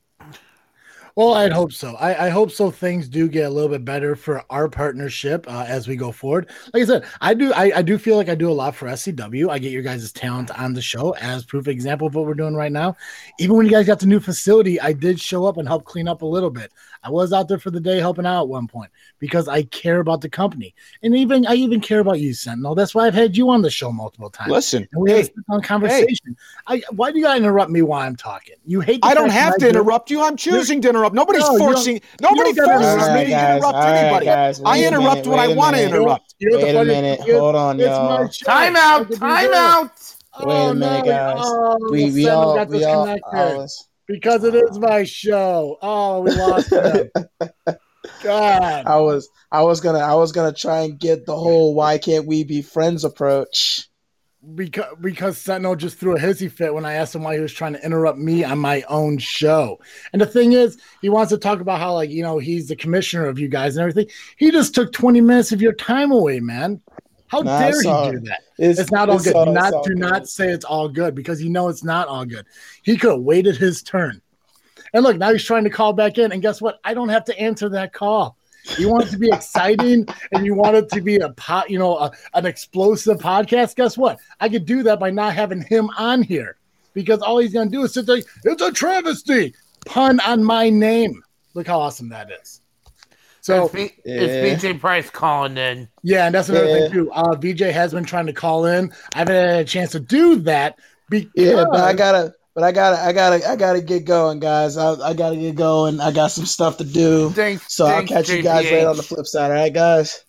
[1.17, 1.95] Well, I'd hope so.
[1.95, 2.71] I, I hope so.
[2.71, 6.50] Things do get a little bit better for our partnership uh, as we go forward.
[6.74, 7.52] Like I said, I do.
[7.52, 9.50] I, I do feel like I do a lot for SCW.
[9.50, 12.56] I get your guys' talent on the show as proof example of what we're doing
[12.56, 12.95] right now.
[13.39, 16.08] Even when you guys got the new facility, I did show up and help clean
[16.08, 16.71] up a little bit.
[17.03, 19.99] I was out there for the day helping out at one point because I care
[20.01, 22.75] about the company, and even I even care about you, Sentinel.
[22.75, 24.51] That's why I've had you on the show multiple times.
[24.51, 26.37] Listen, and we had a hey, sit-down conversation.
[26.67, 28.55] I, why do you gotta interrupt me while I'm talking?
[28.65, 28.99] You hate.
[29.03, 30.21] I don't fact that have I to do- interrupt you.
[30.21, 31.15] I'm choosing to interrupt.
[31.15, 32.01] Nobody's No, forcing.
[32.21, 33.13] Nobody you don't gotta forces interrupt.
[33.15, 34.25] me to guys, interrupt all right, anybody.
[34.25, 36.35] guys, I interrupt minute, when I want to interrupt.
[36.39, 37.19] You know Wait a minute.
[37.21, 38.23] it's- Hold on, it's y'all.
[38.23, 38.29] my.
[38.43, 39.11] Time out.
[39.13, 40.15] Time out.
[40.43, 41.37] Wait a minute, oh, guys.
[41.41, 45.04] Oh, we we Sentinel all got we all disconnected I was- because it is my
[45.04, 45.78] show.
[45.82, 47.10] Oh, we lost him.
[48.24, 48.86] God.
[48.86, 52.28] I was I was gonna I was gonna try and get the whole why can't
[52.28, 53.88] we be friends approach.
[54.56, 57.54] because because Sentinel just threw a hissy fit when I asked him why he was
[57.54, 59.80] trying to interrupt me on my own show.
[60.13, 62.76] And the thing is, he wants to talk about how like you know he's the
[62.76, 64.12] commissioner of you guys and everything.
[64.38, 66.82] He just took twenty minutes of your time away, man.
[67.31, 68.41] How Nah, dare he do that?
[68.57, 69.35] It's, It's not all it's good.
[69.35, 69.97] all- do not do good.
[69.99, 72.45] not say it's all good because you know it's not all good.
[72.83, 74.21] He could have waited his turn.
[74.93, 76.33] And look, now he's trying to call back in.
[76.33, 76.81] And guess what?
[76.83, 78.35] I don't have to answer that call.
[78.77, 81.79] You want it to be exciting and you want it to be a pot, you
[81.79, 83.75] know, a, an explosive podcast.
[83.75, 84.19] Guess what?
[84.41, 86.57] I could do that by not having him on here
[86.93, 88.21] because all he's gonna do is sit there.
[88.43, 89.55] It's a travesty.
[89.85, 91.23] Pun on my name.
[91.53, 92.61] Look how awesome that is.
[93.41, 95.88] So it's, B- it's BJ Price calling in.
[96.04, 96.73] yeah, and that's another Yeah.
[96.84, 97.12] thing too.
[97.12, 98.93] Uh, VJ has been trying to call in.
[99.13, 100.77] I haven't had a chance to do that
[101.10, 104.77] because Yeah, but I gotta but I gotta I gotta I gotta get going, guys.
[104.77, 105.99] I, I gotta get going.
[105.99, 107.32] I got some stuff to do.
[107.32, 107.73] Thanks.
[107.73, 108.71] So I'll thanks, catch you guys JPH.
[108.71, 109.49] later on the flip side.
[109.51, 110.23] All right, guys.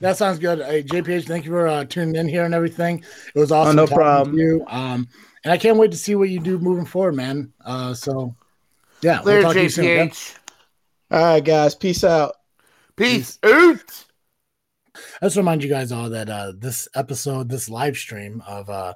[0.00, 0.60] that sounds good.
[0.60, 3.02] Hey, JPH, thank you for uh, tuning in here and everything.
[3.34, 3.78] It was awesome.
[3.78, 4.38] Oh, no problem.
[4.38, 4.64] You.
[4.68, 5.08] Um,
[5.44, 7.52] and I can't wait to see what you do moving forward, man.
[7.64, 8.36] Uh, so
[9.00, 9.84] yeah, we'll Later, talk to you soon.
[9.86, 10.08] okay?
[10.08, 10.36] JPH.
[11.12, 11.74] All right, guys.
[11.74, 12.36] Peace out.
[12.96, 14.06] Peace out.
[15.20, 18.94] Let's remind you guys all that uh, this episode, this live stream of uh,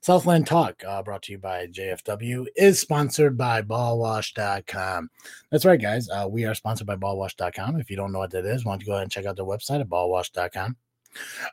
[0.00, 5.08] Southland Talk, uh, brought to you by JFW, is sponsored by ballwash.com.
[5.52, 6.08] That's right, guys.
[6.08, 7.78] Uh, we are sponsored by ballwash.com.
[7.78, 9.36] If you don't know what that is, why don't you go ahead and check out
[9.36, 10.76] their website at ballwash.com.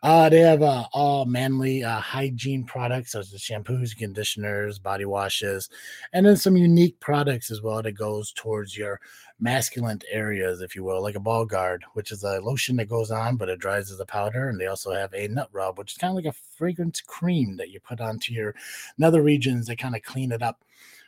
[0.04, 5.70] Uh, they have uh, all manly uh, hygiene products such as shampoos, conditioners, body washes,
[6.14, 9.00] and then some unique products as well that goes towards your
[9.40, 13.12] masculine areas, if you will, like a ball guard, which is a lotion that goes
[13.12, 14.50] on, but it dries as a powder.
[14.50, 17.58] And they also have a nut rub, which is kind of like a fragrance cream
[17.58, 18.56] that you put onto your
[18.98, 20.64] nether regions that kind of clean it up.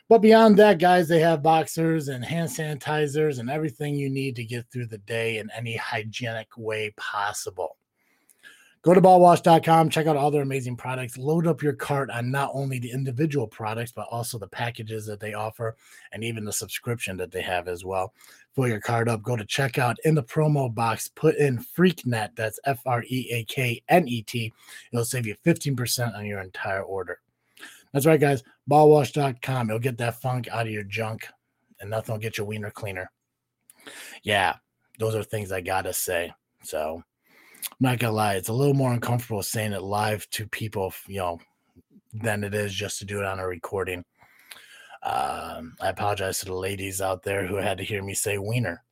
[0.08, 4.44] But beyond that, guys, they have boxers and hand sanitizers and everything you need to
[4.44, 7.76] get through the day in any hygienic way possible.
[8.82, 12.50] Go to ballwash.com, check out all their amazing products, load up your cart on not
[12.52, 15.76] only the individual products, but also the packages that they offer
[16.10, 18.12] and even the subscription that they have as well.
[18.56, 22.58] Fill your cart up, go to checkout in the promo box, put in FreakNet, that's
[22.64, 24.52] F R E A K N E T.
[24.92, 27.20] It'll save you 15% on your entire order.
[27.92, 28.42] That's right, guys.
[28.68, 29.70] Ballwash.com.
[29.70, 31.28] It'll get that funk out of your junk
[31.80, 33.10] and nothing will get your wiener cleaner.
[34.24, 34.56] Yeah,
[34.98, 36.32] those are things I gotta say.
[36.64, 37.04] So
[37.70, 41.18] I'm not gonna lie, it's a little more uncomfortable saying it live to people, you
[41.18, 41.40] know,
[42.12, 44.04] than it is just to do it on a recording.
[45.02, 48.84] Um, I apologize to the ladies out there who had to hear me say wiener.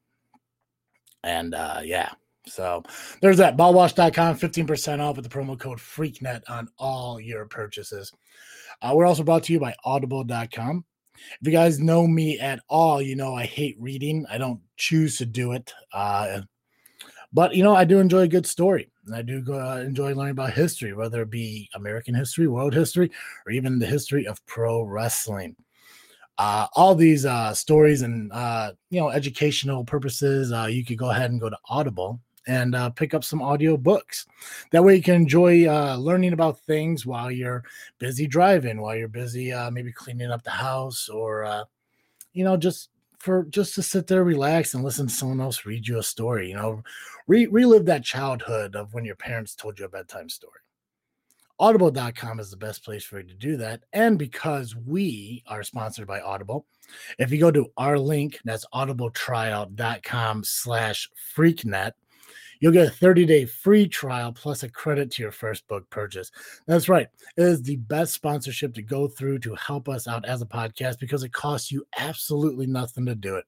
[1.23, 2.11] And uh, yeah,
[2.47, 2.83] so
[3.21, 3.57] there's that.
[3.57, 8.13] Ballwash.com, 15% off with the promo code FreakNet on all your purchases.
[8.83, 10.85] Uh, we're also brought to you by Audible.com.
[11.41, 14.25] If you guys know me at all, you know I hate reading.
[14.31, 15.73] I don't choose to do it.
[15.93, 16.41] Uh,
[17.33, 18.91] but you know, I do enjoy a good story.
[19.07, 23.11] And I do uh, enjoy learning about history, whether it be American history, world history,
[23.47, 25.57] or even the history of pro wrestling.
[26.39, 31.11] Uh, all these uh, stories and uh, you know educational purposes, uh, you could go
[31.11, 34.27] ahead and go to Audible and uh, pick up some audio books.
[34.71, 37.65] That way, you can enjoy learning about things while you're
[37.99, 41.67] busy driving, while you're busy maybe cleaning up the house, or
[42.33, 45.87] you know, just for just to sit there, relax, and listen to someone else read
[45.87, 46.49] you a story.
[46.49, 46.83] You know,
[47.31, 50.59] re- relive that childhood of when your parents told you a bedtime story.
[51.61, 53.83] Audible.com is the best place for you to do that.
[53.93, 56.67] And because we are sponsored by Audible,
[57.19, 61.93] if you go to our link, that's audibletrial.com slash freaknet,
[62.59, 66.33] you'll get a 30-day free trial plus a credit to your first book purchase.
[66.67, 67.07] That's right.
[67.37, 70.99] It is the best sponsorship to go through to help us out as a podcast
[70.99, 73.45] because it costs you absolutely nothing to do it.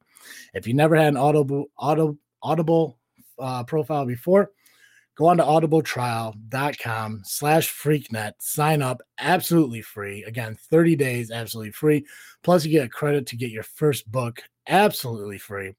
[0.55, 2.99] If you never had an Audible Audible, Audible
[3.43, 4.51] uh, profile before,
[5.17, 10.25] go on to audibletrial.com slash freaknet sign up absolutely free.
[10.25, 12.07] Again 30 days absolutely free.
[12.43, 15.75] Plus you get a credit to get your first book absolutely free.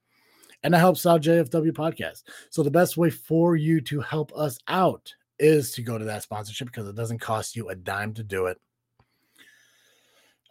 [0.62, 2.24] And that helps out jfw podcast.
[2.50, 6.24] So the best way for you to help us out is to go to that
[6.24, 8.60] sponsorship because it doesn't cost you a dime to do it.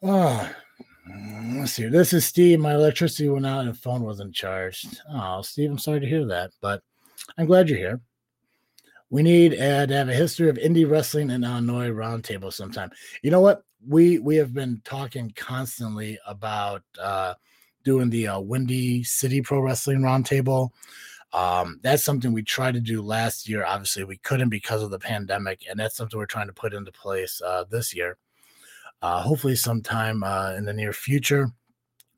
[0.02, 0.50] Oh
[1.56, 1.86] let's see.
[1.86, 2.60] This is steve.
[2.60, 5.00] My electricity went out and phone wasn't charged.
[5.10, 6.82] Oh steve i'm sorry to hear that but
[7.38, 8.00] i'm glad you're here
[9.12, 12.90] we need uh, to have a history of indie wrestling in Illinois roundtable sometime.
[13.22, 13.62] You know what?
[13.86, 17.34] We we have been talking constantly about uh,
[17.84, 20.70] doing the uh, Windy City Pro Wrestling Roundtable.
[21.34, 23.66] Um, that's something we tried to do last year.
[23.66, 26.90] Obviously, we couldn't because of the pandemic, and that's something we're trying to put into
[26.90, 28.16] place uh, this year.
[29.02, 31.50] Uh, hopefully, sometime uh, in the near future,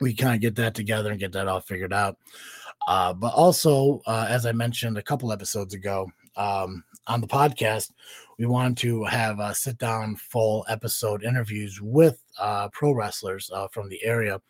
[0.01, 2.19] we kind of get that together and get that all figured out.
[2.87, 7.93] Uh, but also, uh, as I mentioned a couple episodes ago, um, on the podcast,
[8.39, 13.69] we wanted to have uh, sit down full episode interviews with uh, pro wrestlers uh,
[13.69, 14.41] from the area.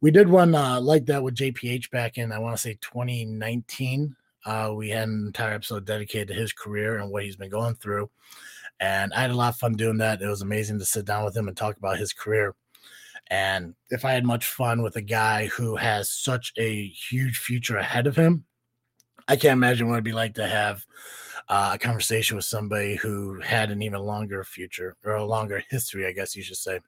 [0.00, 4.14] We did one uh, like that with JPH back in, I want to say 2019.
[4.44, 7.74] Uh, we had an entire episode dedicated to his career and what he's been going
[7.76, 8.10] through.
[8.78, 10.20] And I had a lot of fun doing that.
[10.20, 12.54] It was amazing to sit down with him and talk about his career.
[13.28, 17.76] And if I had much fun with a guy who has such a huge future
[17.76, 18.44] ahead of him,
[19.28, 20.84] I can't imagine what it'd be like to have
[21.48, 26.06] uh, a conversation with somebody who had an even longer future or a longer history,
[26.06, 26.80] I guess you should say.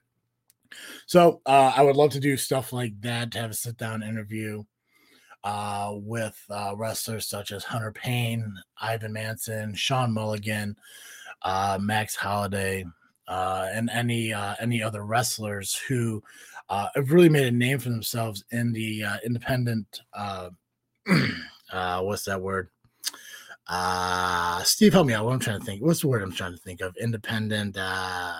[1.07, 4.03] So uh, I would love to do stuff like that to have a sit down
[4.03, 4.63] interview
[5.43, 10.75] uh, with uh, wrestlers such as Hunter Payne, Ivan Manson, Sean Mulligan,
[11.41, 12.85] uh, Max Holiday,
[13.29, 16.21] uh, and any uh, any other wrestlers who
[16.69, 20.01] uh, have really made a name for themselves in the uh, independent.
[20.13, 20.49] Uh,
[21.71, 22.69] uh, what's that word?
[23.67, 25.25] Uh, Steve, help me out.
[25.25, 25.83] What I'm trying to think.
[25.83, 26.95] What's the word I'm trying to think of?
[26.97, 28.39] Independent uh,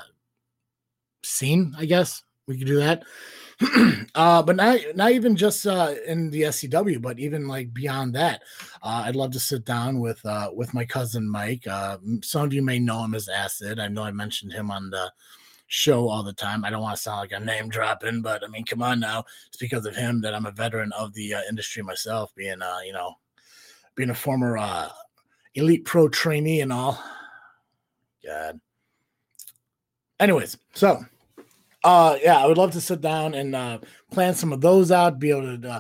[1.24, 3.04] scene, I guess we could do that.
[4.16, 8.42] uh, but not not even just uh, in the SCW, but even like beyond that.
[8.82, 11.68] Uh, I'd love to sit down with uh, with my cousin Mike.
[11.68, 13.80] Uh, some of you may know him as Acid.
[13.80, 15.12] I know I mentioned him on the
[15.68, 16.64] show all the time.
[16.64, 19.26] I don't want to sound like a name dropping, but I mean, come on now.
[19.48, 22.80] It's because of him that I'm a veteran of the uh, industry myself, being uh,
[22.86, 23.16] you know,
[23.96, 24.58] being a former
[25.56, 27.04] elite pro trainee and all.
[28.26, 28.60] God.
[30.20, 31.04] Anyways, so
[31.84, 33.80] uh yeah, I would love to sit down and uh
[34.12, 35.80] plan some of those out, be able to uh,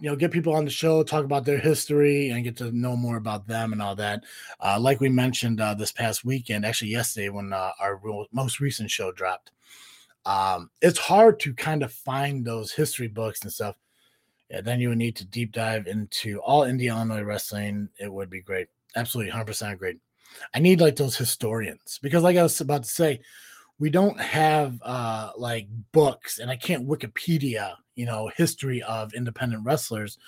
[0.00, 2.96] you know get people on the show, talk about their history and get to know
[2.96, 4.22] more about them and all that.
[4.60, 8.60] Uh like we mentioned uh this past weekend, actually yesterday when uh, our real, most
[8.60, 9.50] recent show dropped.
[10.26, 13.76] Um it's hard to kind of find those history books and stuff.
[14.50, 17.88] Yeah, then you would need to deep dive into all Indie Illinois wrestling.
[17.98, 18.66] It would be great.
[18.96, 19.98] Absolutely 100% great.
[20.54, 23.20] I need like those historians because like I was about to say,
[23.80, 29.64] we don't have uh like books and I can't Wikipedia, you know, history of independent
[29.64, 30.18] wrestlers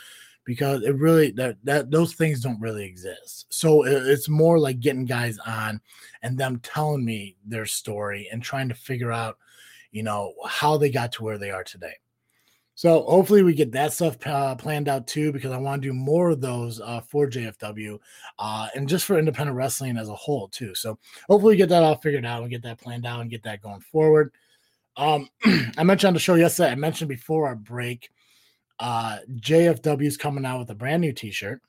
[0.45, 3.47] because it really that that those things don't really exist.
[3.51, 5.81] So it, it's more like getting guys on
[6.23, 9.39] and them telling me their story and trying to figure out,
[9.93, 11.95] you know, how they got to where they are today.
[12.75, 15.93] So hopefully we get that stuff uh, planned out too, because I want to do
[15.93, 17.99] more of those uh, for JFW
[18.39, 20.75] uh, and just for independent wrestling as a whole too.
[20.75, 23.43] So hopefully we get that all figured out and get that planned out and get
[23.43, 24.33] that going forward.
[24.97, 26.71] Um, I mentioned on the show yesterday.
[26.71, 28.11] I mentioned before our break,
[28.79, 31.61] uh, JFW is coming out with a brand new T-shirt.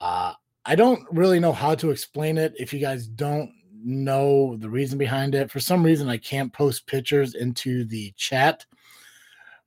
[0.00, 0.34] Uh,
[0.66, 2.54] I don't really know how to explain it.
[2.58, 3.50] If you guys don't
[3.82, 8.66] know the reason behind it, for some reason I can't post pictures into the chat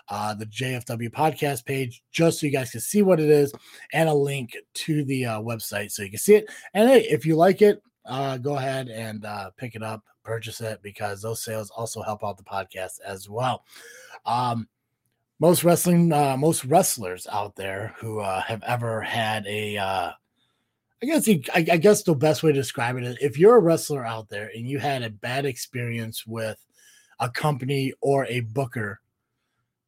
[0.10, 3.54] uh, the JFW podcast page, just so you guys can see what it is,
[3.94, 6.46] and a link to the uh, website so you can see it.
[6.74, 10.62] And hey, if you like it, uh, go ahead and uh, pick it up, purchase
[10.62, 13.64] it, because those sales also help out the podcast as well.
[14.26, 14.68] Um,
[15.40, 20.12] most wrestling, uh, most wrestlers out there who uh, have ever had a uh,
[21.04, 23.62] I guess I, I guess the best way to describe it is if you're a
[23.62, 26.58] wrestler out there and you had a bad experience with
[27.20, 29.02] a company or a booker,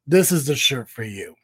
[0.08, 1.34] this is the shirt for you.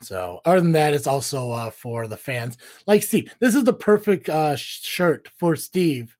[0.00, 2.56] So, other than that, it's also uh, for the fans.
[2.86, 6.16] Like Steve, this is the perfect uh, shirt for Steve,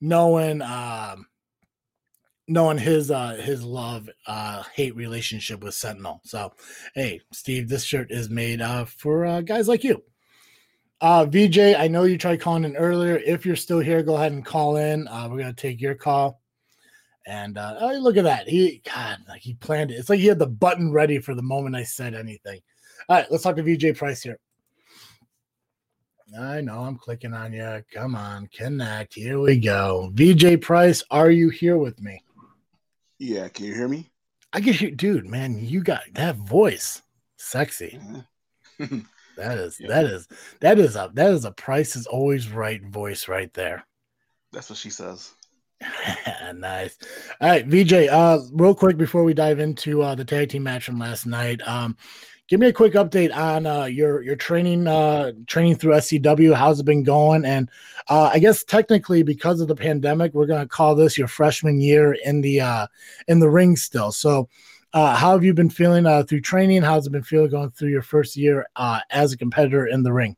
[0.00, 1.26] knowing um,
[2.48, 6.20] knowing his uh, his love uh, hate relationship with Sentinel.
[6.24, 6.52] So,
[6.94, 10.02] hey, Steve, this shirt is made uh, for uh, guys like you.
[11.00, 13.16] Uh, VJ, I know you tried calling in earlier.
[13.16, 15.06] If you're still here, go ahead and call in.
[15.08, 16.40] Uh, we're gonna take your call.
[17.28, 18.48] And uh, oh, look at that.
[18.48, 19.96] He God, like he planned it.
[19.96, 22.58] It's like he had the button ready for the moment I said anything.
[23.06, 24.38] All right, let's talk to VJ Price here.
[26.40, 27.84] I know I'm clicking on you.
[27.92, 29.14] Come on, connect.
[29.14, 30.10] Here we go.
[30.14, 32.24] VJ Price, are you here with me?
[33.18, 34.10] Yeah, can you hear me?
[34.54, 35.26] I can hear, dude.
[35.26, 37.02] Man, you got that voice,
[37.36, 38.00] sexy.
[39.38, 39.86] That is yeah.
[39.86, 43.86] that is that is a that is a price is always right voice right there.
[44.50, 45.32] That's what she says.
[46.54, 46.98] nice.
[47.40, 48.08] All right, VJ.
[48.08, 51.60] Uh, real quick before we dive into uh, the tag team match from last night,
[51.66, 51.96] um,
[52.48, 56.54] give me a quick update on uh, your your training uh, training through SCW.
[56.54, 57.44] How's it been going?
[57.44, 57.70] And
[58.08, 62.16] uh, I guess technically because of the pandemic, we're gonna call this your freshman year
[62.24, 62.86] in the uh,
[63.28, 64.10] in the ring still.
[64.10, 64.48] So
[64.92, 66.82] uh, how have you been feeling uh, through training?
[66.82, 70.12] How's it been feeling going through your first year uh, as a competitor in the
[70.12, 70.36] ring?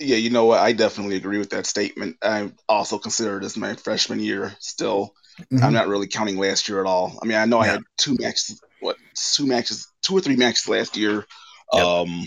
[0.00, 0.60] Yeah, you know what?
[0.60, 2.16] I definitely agree with that statement.
[2.22, 5.14] I also consider this my freshman year still.
[5.38, 5.62] Mm-hmm.
[5.62, 7.18] I'm not really counting last year at all.
[7.22, 7.62] I mean, I know yeah.
[7.62, 11.26] I had two matches, what, two matches, two or three matches last year.
[11.72, 11.84] Yep.
[11.84, 12.26] Um,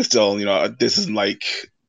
[0.00, 1.42] still, you know, this is like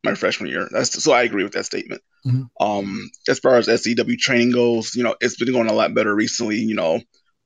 [0.03, 0.67] my freshman year.
[0.71, 2.01] That's so I agree with that statement.
[2.25, 2.65] Mm-hmm.
[2.65, 6.13] Um, as far as SCW training goes, you know, it's been going a lot better
[6.13, 6.57] recently.
[6.57, 7.01] You know,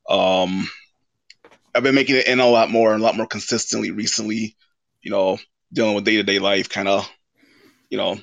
[0.09, 0.69] um,
[1.75, 4.55] I've been making it in a lot more and a lot more consistently recently.
[5.01, 5.39] You know,
[5.71, 7.09] dealing with day to day life, kind of,
[7.93, 8.17] you know,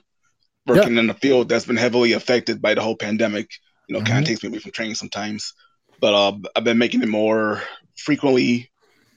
[0.66, 3.48] working in the field that's been heavily affected by the whole pandemic.
[3.86, 4.12] You know, mm-hmm.
[4.12, 5.54] kind of takes me away from training sometimes.
[6.00, 7.62] But uh, I've been making it more
[7.96, 8.68] frequently.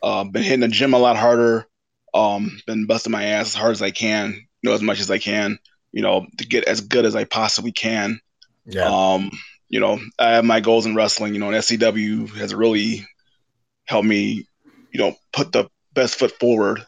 [0.03, 1.65] Uh, been hitting the gym a lot harder.
[2.13, 4.45] Um, been busting my ass as hard as I can.
[4.61, 5.57] You know, as much as I can.
[5.91, 8.19] You know, to get as good as I possibly can.
[8.67, 8.85] Yeah.
[8.85, 9.31] Um,
[9.69, 11.33] you know, I have my goals in wrestling.
[11.33, 13.07] You know, and SCW has really
[13.85, 14.47] helped me,
[14.91, 16.85] you know, put the best foot forward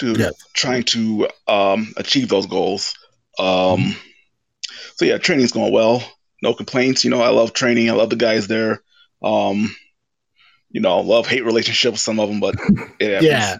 [0.00, 0.34] to yes.
[0.52, 2.94] trying to um, achieve those goals.
[3.38, 3.90] Um, mm-hmm.
[4.96, 6.02] So yeah, training's going well.
[6.42, 7.04] No complaints.
[7.04, 7.88] You know, I love training.
[7.90, 8.82] I love the guys there.
[9.22, 9.74] Um,
[10.72, 12.54] you know, love hate relationship with some of them, but
[13.00, 13.56] yeah.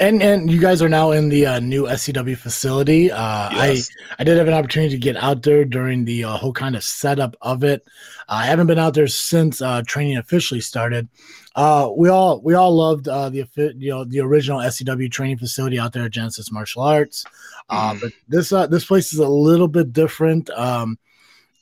[0.00, 3.12] And and you guys are now in the uh, new SCW facility.
[3.12, 3.88] Uh, yes.
[4.10, 6.74] I I did have an opportunity to get out there during the uh, whole kind
[6.74, 7.86] of setup of it.
[8.28, 11.08] I haven't been out there since uh, training officially started.
[11.54, 15.78] Uh, we all we all loved uh, the you know the original SCW training facility
[15.78, 17.24] out there at Genesis Martial Arts.
[17.70, 18.00] Mm.
[18.00, 20.50] But this this place is a little bit different.
[20.50, 20.98] Um,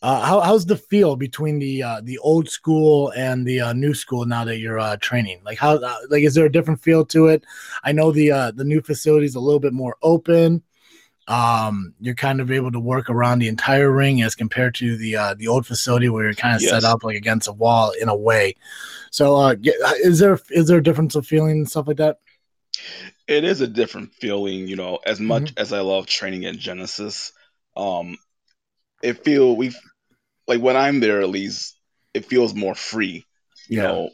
[0.07, 3.92] uh, how, how's the feel between the uh, the old school and the uh, new
[3.92, 5.40] school now that you're uh, training?
[5.45, 7.42] Like how uh, like is there a different feel to it?
[7.83, 10.62] I know the uh, the new facility is a little bit more open.
[11.27, 15.35] Um, you're kind of able to work around the entire ring as compared to the
[15.38, 16.71] the old facility where you're kind of yes.
[16.71, 18.55] set up like against a wall in a way.
[19.11, 19.57] So,
[20.05, 22.21] is there is there a difference of feeling and stuff like that?
[23.27, 25.01] It is a different feeling, you know.
[25.05, 25.61] As much mm-hmm.
[25.61, 27.33] as I love training at Genesis,
[27.77, 28.19] um,
[29.02, 29.73] it feel we
[30.47, 31.79] like when I'm there at least
[32.15, 33.25] it feels more free,
[33.69, 33.88] you yeah.
[33.88, 34.11] know,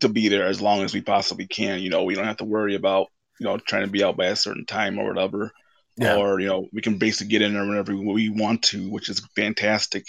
[0.00, 1.80] to be there as long as we possibly can.
[1.80, 3.08] You know, we don't have to worry about
[3.38, 5.52] you know trying to be out by a certain time or whatever.
[5.96, 6.16] Yeah.
[6.16, 9.20] Or you know, we can basically get in there whenever we want to, which is
[9.36, 10.06] fantastic.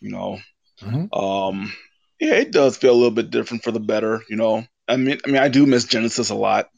[0.00, 0.38] You know,
[0.82, 1.18] mm-hmm.
[1.18, 1.72] um,
[2.20, 4.22] yeah, it does feel a little bit different for the better.
[4.28, 6.68] You know, I mean, I mean, I do miss Genesis a lot.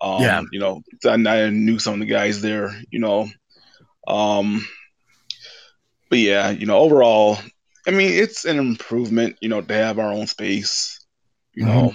[0.00, 0.42] Um, Yeah.
[0.52, 2.70] you know, I, I knew some of the guys there.
[2.90, 3.28] You know,
[4.06, 4.64] um,
[6.08, 7.38] but yeah, you know, overall,
[7.86, 9.36] I mean, it's an improvement.
[9.40, 11.04] You know, to have our own space.
[11.54, 11.94] You know,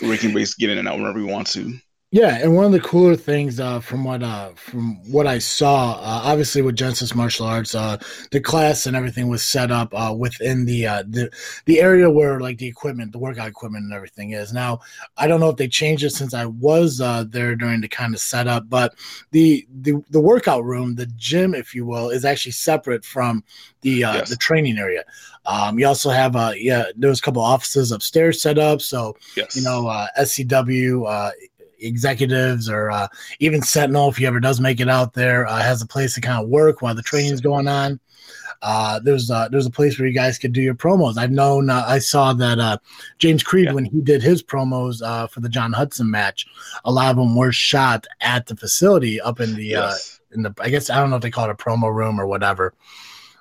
[0.00, 0.08] mm-hmm.
[0.08, 1.78] we can basically get in and out whenever we want to.
[2.14, 5.92] Yeah, and one of the cooler things uh, from what uh, from what I saw,
[5.92, 7.96] uh, obviously with Genesis Martial Arts, uh,
[8.30, 11.30] the class and everything was set up uh, within the uh, the
[11.64, 14.52] the area where like the equipment, the workout equipment, and everything is.
[14.52, 14.80] Now,
[15.16, 18.12] I don't know if they changed it since I was uh, there during the kind
[18.12, 18.94] of setup, but
[19.30, 23.42] the the the workout room, the gym, if you will, is actually separate from
[23.80, 24.28] the uh, Yes.
[24.28, 25.02] the training area.
[25.44, 29.16] Um, you also have uh, yeah, there was a couple offices upstairs set up, so
[29.34, 29.56] Yes.
[29.56, 31.30] you know, uh, SCW uh,
[31.82, 33.08] executives or uh,
[33.40, 36.20] even Sentinel, if he ever does make it out there, uh, has a place to
[36.20, 38.00] kind of work while the training's going on.
[38.60, 41.18] Uh, there's uh, there's a place where you guys could do your promos.
[41.18, 42.78] I've known uh, I saw that uh,
[43.18, 43.72] James Creed Yeah.
[43.72, 46.46] when he did his promos uh, for the John Hudson match,
[46.84, 50.20] a lot of them were shot at the facility up in the uh, yes.
[50.30, 52.26] in the I guess I don't know if they call it a promo room or
[52.26, 52.72] whatever.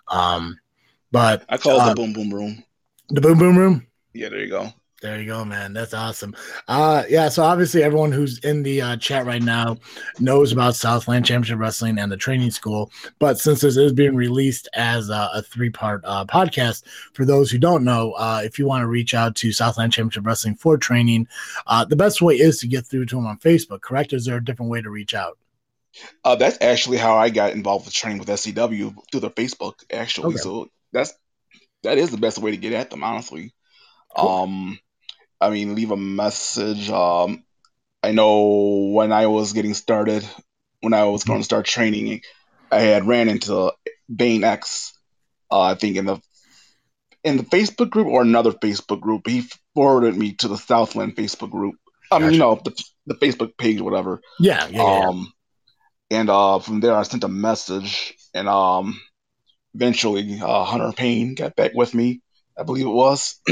[0.08, 0.60] Um,
[1.12, 2.64] but I call it the boom boom room.
[3.10, 3.88] the boom boom room.
[4.14, 4.74] Yeah, there you go.
[5.02, 5.74] There you go, man.
[5.74, 6.36] That's awesome.
[6.68, 9.78] Uh yeah, so obviously everyone who's in the uh, chat right now
[10.20, 12.92] knows about Southland Championship Wrestling and the training school.
[13.18, 16.84] But since this is being released as a, a three-part uh, podcast,
[17.14, 20.24] for those who don't know, uh, if you want to reach out to Southland Championship
[20.26, 21.28] Wrestling for training,
[21.66, 24.14] uh, the best way is to get through to them on Facebook, correct?
[24.14, 25.40] Is there a different way to reach out?
[26.24, 29.84] Uh, that's actually how I got involved with training with SCW through their Facebook.
[29.92, 30.38] Actually, Okay.
[30.38, 31.12] so that's
[31.82, 33.04] that is the best way to get at them.
[33.04, 33.52] Honestly,
[34.16, 34.30] Cool.
[34.30, 34.80] um,
[35.42, 36.90] I mean, leave a message.
[36.90, 37.44] Um,
[38.04, 40.28] I know when I was getting started,
[40.82, 42.22] when I was going to start training,
[42.72, 43.74] I had ran into
[44.14, 44.94] Bane X.
[45.52, 46.22] Uh, I think in the
[47.24, 49.28] in the Facebook group or another Facebook group.
[49.28, 51.76] He forwarded me to the Southland Facebook group.
[52.12, 54.22] I mean, you know, the, the Facebook page, whatever.
[54.40, 55.08] Yeah, yeah, yeah.
[55.08, 55.34] Um,
[56.10, 59.00] and uh, from there, I sent a message, and um,
[59.74, 62.22] eventually, uh, Hunter Payne got back with me.
[62.58, 63.40] I believe it was.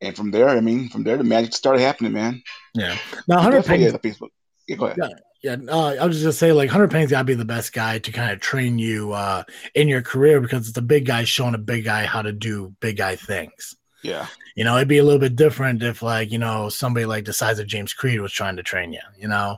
[0.00, 2.42] And from there, I mean, from there, the magic started happening, man.
[2.74, 2.96] yeah.
[3.26, 4.28] Now, Hunter Definitely Payne at the Facebook.
[4.68, 4.98] Yeah, go ahead.
[5.00, 5.08] Yeah.
[5.40, 7.72] Yeah, uh, I was just gonna say, like Hunter Payne's got to be the best
[7.72, 9.44] guy to kind of train you uh,
[9.76, 12.74] in your career because it's a big guy showing a big guy how to do
[12.80, 13.76] big guy things.
[14.02, 14.26] Yeah,
[14.56, 17.32] You know, it'd be a little bit different if, like, you know, somebody like the
[17.32, 19.00] size of James Creed was trying to train you.
[19.16, 19.56] You know,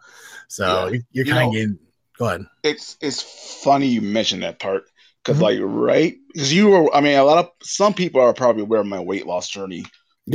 [0.49, 0.91] so Yeah.
[0.93, 1.79] you, you're kind of know- getting.
[2.19, 2.43] Go ahead.
[2.63, 3.23] it's it's
[3.65, 4.85] funny you mentioned that part
[5.25, 5.43] because, Mhm.
[5.43, 6.15] like, right?
[6.35, 9.01] Because you were, I mean, a lot of some people are probably aware of my
[9.01, 9.87] weight loss journey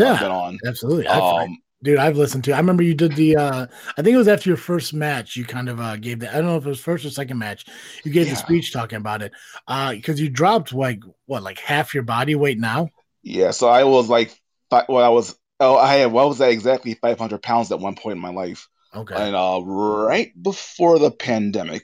[0.02, 0.62] I've been Yeah, on.
[0.66, 1.08] absolutely.
[1.08, 2.54] Um, dude, I've listened to.
[2.54, 3.38] I remember you did the.
[3.38, 3.68] uh
[3.98, 5.36] I think it was after your first match.
[5.36, 6.30] You kind of uh gave the.
[6.30, 7.66] I don't know if it was first or second match.
[8.04, 9.32] You gave the speech talking about it.
[9.68, 12.90] Uh, because you dropped like what, like half your body weight now.
[13.24, 14.36] yeah, so I was like,
[14.70, 16.94] fi- well, I was, oh, I had, what was that exactly?
[16.96, 18.68] Five hundred pounds at one point in my life.
[18.94, 19.16] Okay.
[19.16, 21.84] And uh, right before the pandemic,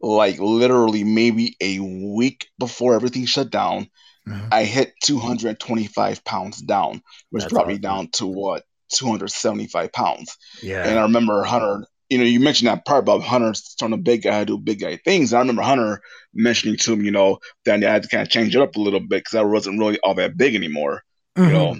[0.00, 3.88] like literally maybe a week before everything shut down,
[4.28, 4.48] Mhm.
[4.52, 10.36] I hit 225 pounds down, which That's brought me down to what 275 pounds.
[10.62, 10.86] Yeah.
[10.86, 11.86] And I remember Hunter.
[12.10, 14.80] You know, you mentioned that part about Hunter turning a big guy to do big
[14.80, 15.32] guy things.
[15.32, 16.02] And I remember Hunter
[16.34, 18.80] mentioning to him, you know, that I had to kind of change it up a
[18.80, 21.02] little bit because I wasn't really all that big anymore
[21.36, 21.52] you Mhm.
[21.52, 21.76] know.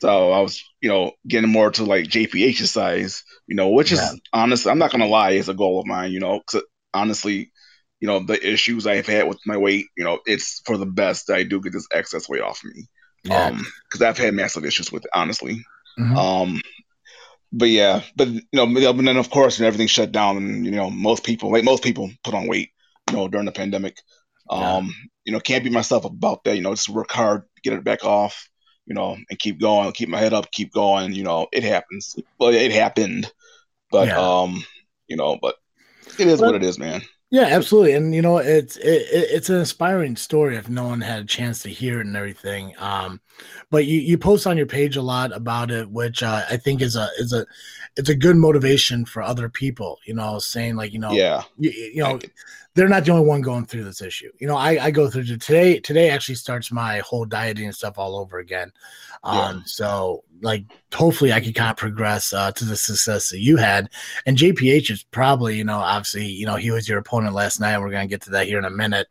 [0.00, 4.00] So I was, you know, getting more to like JPH size, you know, which is
[4.32, 6.40] honestly, I'm not gonna lie, is a goal of mine, you know,
[6.94, 7.50] honestly,
[8.00, 11.26] you know, the issues I've had with my weight, you know, it's for the best
[11.26, 12.86] that I do get this excess weight off me.
[13.24, 13.46] Yeah.
[13.46, 15.64] Um, because I've had massive issues with it, honestly.
[15.98, 16.16] Mhm.
[16.16, 16.60] Um,
[17.52, 20.70] but yeah, but you know, but then of course when everything shut down, and you
[20.70, 22.70] know, most people, like most people, put on weight,
[23.10, 23.96] you know, during the pandemic.
[24.50, 24.76] Yeah.
[24.76, 24.94] Um,
[25.24, 26.56] you know, can't be myself about that.
[26.56, 28.48] You know, just work hard, get it back off,
[28.86, 31.12] you know, and keep going, keep my head up, keep going.
[31.12, 32.14] You know, it happens.
[32.38, 33.30] Well, it happened,
[33.90, 34.18] but Yeah.
[34.20, 34.64] um,
[35.08, 35.56] you know, but
[36.18, 37.02] it is Well- what it is, man.
[37.30, 41.02] Yeah, absolutely, and you know it's it, it, it's an inspiring story if no one
[41.02, 42.72] had a chance to hear it and everything.
[42.78, 43.20] Um,
[43.70, 46.80] but you you post on your page a lot about it, which uh, I think
[46.80, 47.44] is a is a
[47.96, 49.98] it's a good motivation for other people.
[50.06, 52.18] You know, saying like you know Yeah, you, you know
[52.74, 54.30] they're not the only one going through this issue.
[54.38, 55.80] You know, I, I go through today.
[55.80, 58.72] Today actually starts my whole dieting and stuff all over again.
[59.24, 59.66] Um, Yeah.
[59.66, 63.90] so like hopefully I can kind of progress uh, to the success that you had.
[64.26, 67.78] And JPH is probably, you know, obviously, you know, he was your opponent last night.
[67.78, 69.08] We're gonna get to that here in a minute.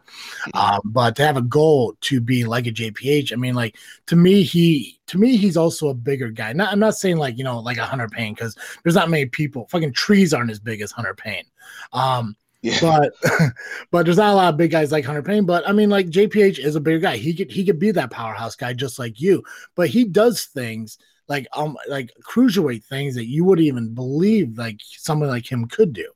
[0.54, 4.16] Um, but to have a goal to be like a JPH, I mean, like to
[4.16, 6.54] me, he to me he's also a bigger guy.
[6.54, 9.26] Not I'm not saying like you know like a Hunter Payne because there's not many
[9.26, 9.68] people.
[9.68, 11.46] Fucking trees aren't as big as Hunter Payne.
[11.94, 13.14] Um, yeah, but
[13.92, 15.46] but there's not a lot of big guys like Hunter Payne.
[15.46, 17.18] But I mean, like JPH is a bigger guy.
[17.18, 19.44] He could he could be that powerhouse guy just like you.
[19.76, 20.98] But he does things
[21.28, 25.94] like um like cruiserweight things that you wouldn't even believe like someone like him could
[25.94, 26.08] do.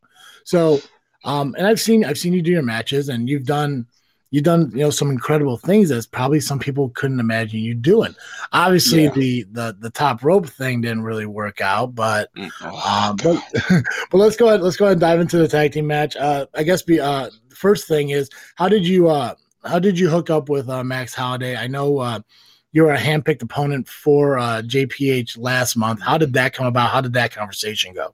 [0.43, 0.79] So
[1.23, 3.85] um and I've seen I've seen you do your matches and you've done
[4.33, 8.15] you've done you know some incredible things that's probably some people couldn't imagine you doing.
[8.53, 9.11] Obviously Yeah.
[9.11, 12.29] the the the top rope thing didn't really work out, but
[12.63, 13.43] Oh, um, but,
[14.11, 14.61] but let's go ahead.
[14.61, 16.15] Let's go ahead and dive into the tag team match.
[16.15, 19.35] Uh, I guess be uh, the first thing is how did you uh,
[19.65, 21.55] how did you hook up with uh, Max Holiday?
[21.57, 22.19] I know uh,
[22.71, 26.01] you were a handpicked opponent for uh, JPH last month.
[26.01, 26.89] How did that come about?
[26.89, 28.13] How did that conversation go?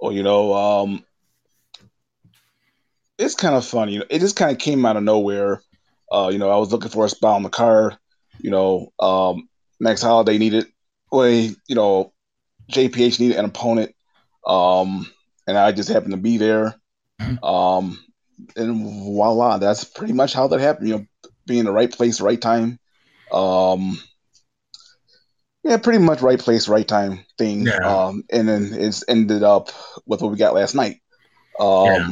[0.00, 1.04] Well, you know, um,
[3.18, 3.94] it's kind of funny.
[3.94, 5.62] You know, it just kind of came out of nowhere.
[6.12, 7.96] Uh, you know, I was looking for a spot on the card.
[8.38, 9.48] You know, um,
[9.80, 10.66] Max Holiday needed,
[11.10, 12.12] well, he- you know,
[12.70, 13.94] JPH needed an opponent,
[14.46, 15.10] um,
[15.46, 16.74] and I just happened to be there.
[17.42, 18.04] Um,
[18.56, 20.88] and voila, that's pretty much how that happened.
[20.88, 21.06] You know,
[21.46, 22.78] being in the right place, right time.
[23.32, 23.98] Um,
[25.64, 27.66] yeah, pretty much right place, right time thing.
[27.66, 27.76] Yeah.
[27.76, 29.70] Um, and then it's ended up
[30.06, 31.00] with what we got last night.
[31.58, 32.08] Um, Yeah.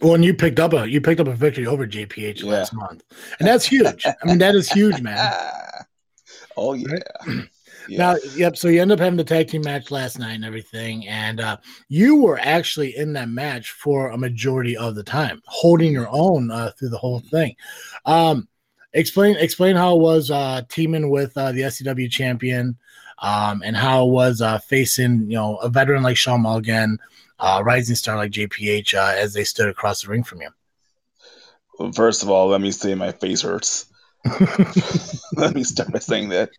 [0.00, 2.52] Well, and you picked up a you picked up a victory over JPH Yeah.
[2.52, 3.02] last month,
[3.40, 4.06] and that's huge.
[4.06, 5.18] I mean, that is huge, man.
[6.56, 6.98] oh yeah.
[7.88, 7.98] yeah.
[7.98, 8.56] Now, yep.
[8.56, 11.56] So you end up having the tag team match last night and everything, and uh,
[11.88, 16.52] you were actually in that match for a majority of the time, holding your own
[16.52, 17.56] uh, through the whole thing.
[18.04, 18.46] Um,
[18.92, 22.76] explain explain how it was uh, teaming with uh, the SCW champion,
[23.20, 26.98] um, and how it was uh, facing you know a veteran like Sean Mulligan,
[27.38, 31.92] uh, rising star like JPH uh, as they stood across the ring from you.
[31.94, 33.86] First of all, let me say my face hurts.
[35.34, 36.50] let me start by saying that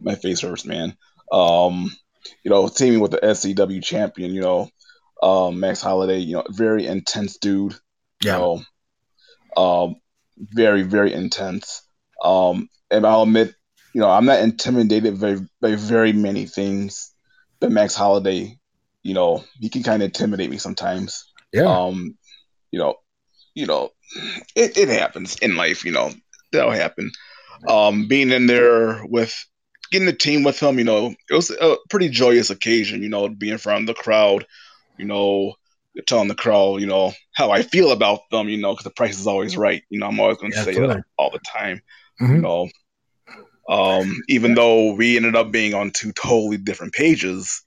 [0.00, 0.96] my face hurts, man.
[1.30, 1.94] Um,
[2.42, 4.68] you know, teaming with the SCW champion, you know,
[5.22, 7.74] um, Max Holiday, you know, very intense dude.
[8.22, 8.38] Yeah.
[8.38, 8.64] You
[9.56, 9.96] know, um,
[10.38, 11.82] very very intense.
[12.22, 13.54] Um, and I'll admit,
[13.92, 17.12] you know, I'm not intimidated by by very many things,
[17.60, 18.58] but Max Holiday,
[19.02, 21.24] you know, he can kind of intimidate me sometimes.
[21.52, 21.64] Yeah.
[21.64, 22.16] Um,
[22.70, 22.96] you know,
[23.54, 23.90] you know,
[24.54, 26.12] it, it happens in life, you know,
[26.52, 27.10] that'll happen.
[27.66, 29.34] Um, being in there with
[29.90, 33.28] getting the team with him, you know, it was a pretty joyous occasion, you know,
[33.28, 34.46] being in front of the crowd,
[34.98, 35.54] you know,
[36.06, 39.18] telling the crowd, you know, how I feel about them, you know, because the price
[39.18, 39.82] is always right.
[39.90, 40.94] You know, I'm always going to Yeah, say totally.
[40.94, 41.80] that all the time,
[42.30, 42.42] you Mhm.
[42.42, 42.68] know.
[43.68, 47.62] Um, even though we ended up being on two totally different pages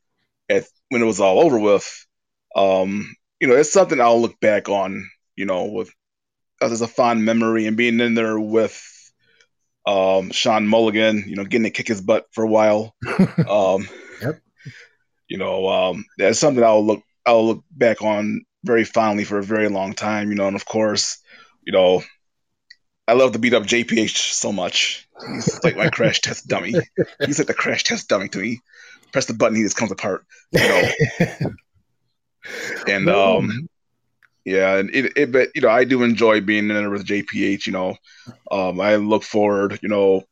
[0.49, 2.05] at when it was all over with,
[2.55, 5.91] um, you know, it's something I'll look back on, you know, with
[6.61, 8.81] as a fond memory and being in there with
[9.85, 12.95] um, Sean Mulligan, you know, getting to kick his butt for a while.
[13.47, 13.87] Um,
[14.21, 14.41] Yep.
[15.27, 19.43] You know, um, that's something I'll look I'll look back on very fondly for a
[19.43, 20.29] very long time.
[20.29, 21.19] You know, and of course,
[21.63, 22.01] you know,
[23.07, 25.07] I love to beat up JPH so much.
[25.27, 26.73] He's like my crash test dummy.
[27.23, 28.61] He's like the crash test dummy to me.
[29.11, 30.25] Press the button, he just comes apart.
[30.51, 30.91] You know,
[32.87, 33.69] and um,
[34.45, 37.67] yeah, and it, it, but you know, I do enjoy being in there with JPH.
[37.67, 37.97] You know,
[38.51, 39.79] um, I look forward.
[39.83, 40.23] You know,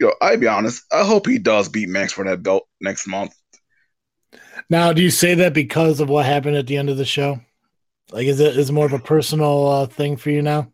[0.00, 0.82] you know, I'll be honest.
[0.90, 3.34] I hope he does beat Max for that belt next month.
[4.70, 7.40] Now, do you say that because of what happened at the end of the show?
[8.10, 10.72] Like, is it is it more of a personal uh, thing for you now?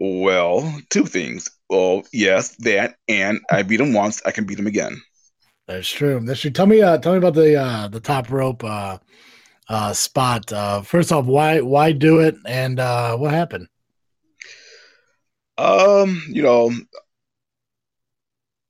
[0.00, 1.48] Well, two things.
[1.68, 4.22] Well, yes, that, and I beat him once.
[4.24, 5.00] I can beat him again.
[5.66, 6.20] That's true.
[6.20, 6.50] That's true.
[6.50, 8.98] Tell me, uh, tell me about the uh, the top rope uh,
[9.68, 10.52] uh, spot.
[10.52, 13.68] Uh, first off, why why do it, and uh, what happened?
[15.56, 16.72] Um, you know,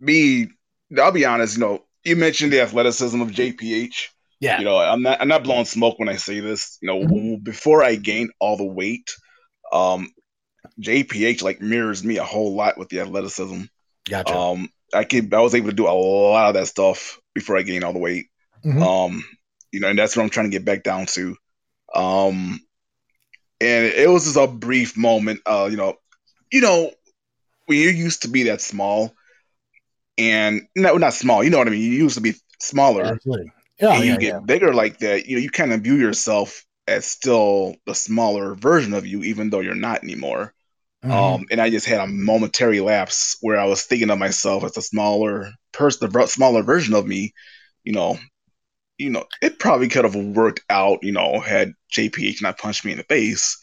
[0.01, 0.49] me.
[0.97, 1.57] I'll be honest.
[1.57, 4.09] You know, you mentioned the athleticism of JPH.
[4.45, 5.23] Yeah, You know, I'm not.
[5.23, 6.77] I'm not blowing smoke when I say this.
[6.83, 9.11] You know, before I gained all the weight,
[9.73, 10.11] um,
[10.79, 13.63] JPH like mirrors me a whole lot with the athleticism.
[14.07, 14.37] gotcha.
[14.37, 15.33] Um, I could.
[15.33, 17.99] I was able to do a lot of that stuff before I gained all the
[17.99, 18.27] weight.
[18.63, 18.83] Mhm.
[18.83, 19.25] Um,
[19.73, 21.37] you know, and that's what I'm trying to get back down to.
[21.95, 22.61] Um,
[23.63, 25.41] and it was just a brief moment.
[25.47, 25.95] Uh, you know,
[26.53, 26.93] you know,
[27.65, 29.15] when you used to be that small,
[30.19, 31.43] and no, not small.
[31.43, 31.81] You know what I mean.
[31.81, 33.54] You used to be smaller, Absolutely.
[33.81, 34.41] Yeah, and you yeah, get yeah.
[34.45, 35.27] bigger like that.
[35.27, 39.51] You know, you kind of view yourself as still the smaller version of you, even
[39.51, 40.55] though you're not anymore.
[41.05, 41.11] Mhm.
[41.11, 44.77] Um, and I just had a momentary lapse where I was thinking of myself as
[44.77, 47.33] a smaller person, the smaller version of me.
[47.85, 48.19] You know,
[48.99, 51.01] you know, it probably could have worked out.
[51.03, 53.59] You know, had JPH not punched me in the face.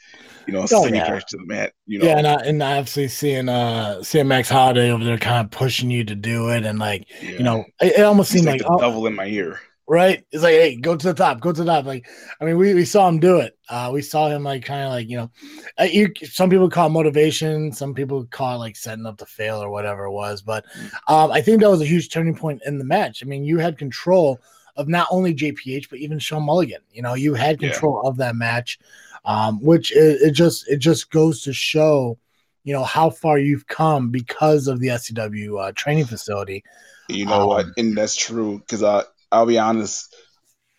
[0.48, 1.20] You know, Oh, yeah.
[1.20, 1.74] to the mat.
[1.86, 5.46] You know, yeah, and, I, and obviously seeing uh seeing Max Holiday over there, kind
[5.46, 7.38] of pushing you to do it, and like yeah.
[7.38, 9.60] you know, it, it almost He's seemed like like, the oh, devil in my ear.
[9.92, 10.24] Right?
[10.32, 11.86] It's like, hey, go to the top, go to the top.
[11.86, 12.08] Like,
[12.40, 13.58] I mean, we, we saw him do it.
[13.70, 15.32] Uh, we saw him like kind of like you know,
[15.80, 19.26] uh, you, some people call it motivation, some people call it like setting up to
[19.26, 20.42] fail or whatever it was.
[20.42, 20.66] But
[21.10, 23.22] um, I think that was a huge turning point in the match.
[23.22, 24.40] I mean, you had control
[24.78, 26.82] of not only JPH but even Sean Mulligan.
[26.94, 27.72] You know, you had Yeah.
[27.72, 28.80] control of that match,
[29.26, 32.18] um, which it, it just it just goes to show.
[32.64, 36.64] You know how far you've come because of the SCW uh, training facility.
[37.10, 37.66] You know what?
[37.66, 40.14] Um, And that's true because uh, I'll be honest.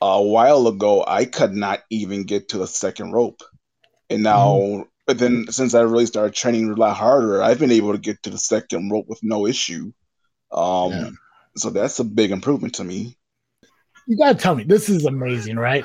[0.01, 3.41] A while ago, I could not even get to the second rope,
[4.11, 4.83] and now, Mm-hmm.
[5.07, 8.23] but then since I really started training a lot harder, I've been able to get
[8.25, 9.93] to the second rope with no issue.
[10.53, 11.11] Um, Yeah.
[11.57, 13.17] so that's a big improvement to me.
[14.07, 15.85] You gotta tell me this is amazing, right?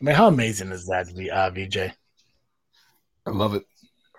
[0.00, 1.92] I mean, how amazing is that, V- uh, VJ?
[3.26, 3.64] I love it.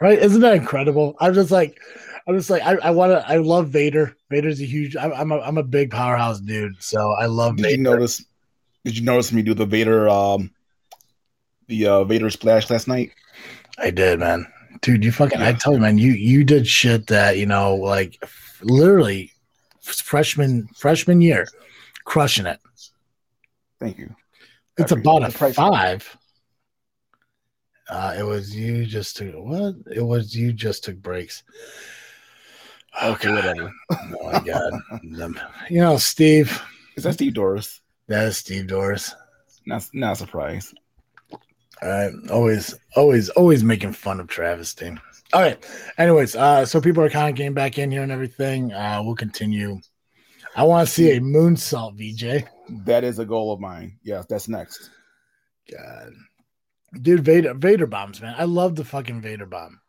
[0.02, 0.18] Right?
[0.18, 1.16] Isn't that incredible?
[1.20, 1.80] I'm just like,
[2.28, 3.24] I'm just like, I, I want to.
[3.28, 4.18] I love Vader.
[4.32, 4.96] Vader's a huge.
[4.96, 7.76] I'm, I'm a, I'm a big powerhouse dude, so I love Did Vader.
[7.76, 8.26] you notice?
[8.84, 10.52] Did you notice me do the Vader, um,
[11.68, 13.12] the uh, Vader splash last night?
[13.78, 14.52] I did, man.
[14.82, 15.40] Dude, you fucking.
[15.40, 19.32] I tell you, man, you you did shit that you know, like f- literally
[19.82, 21.48] freshman freshman year,
[22.06, 22.60] crushing it.
[23.80, 24.16] Thank you.
[24.78, 26.18] It's about a five.
[27.90, 29.76] Uh, it was you just took what?
[29.94, 31.44] It was you just took breaks.
[33.04, 33.72] Okay, whatever.
[33.92, 34.74] Oh my god.
[35.70, 36.62] You know, Steve.
[36.96, 37.82] Is that Steve Doris?
[38.08, 39.16] That is Steve Doris.
[39.66, 40.74] Not not a surprise.
[41.82, 42.14] All right.
[42.30, 44.96] Always, always, always making fun of travesty.
[45.34, 45.64] All right.
[45.98, 48.72] Anyways, uh, so people are kind of getting back in here and everything.
[48.74, 49.80] Uh, we'll continue.
[50.56, 52.48] I want to see a moonsault, VJ.
[52.86, 53.98] That is a goal of mine.
[54.04, 54.90] Yes, that's next.
[55.72, 56.12] God,
[57.00, 58.36] dude, Vader, Vader bombs, man.
[58.38, 59.80] I love the fucking Vader bomb.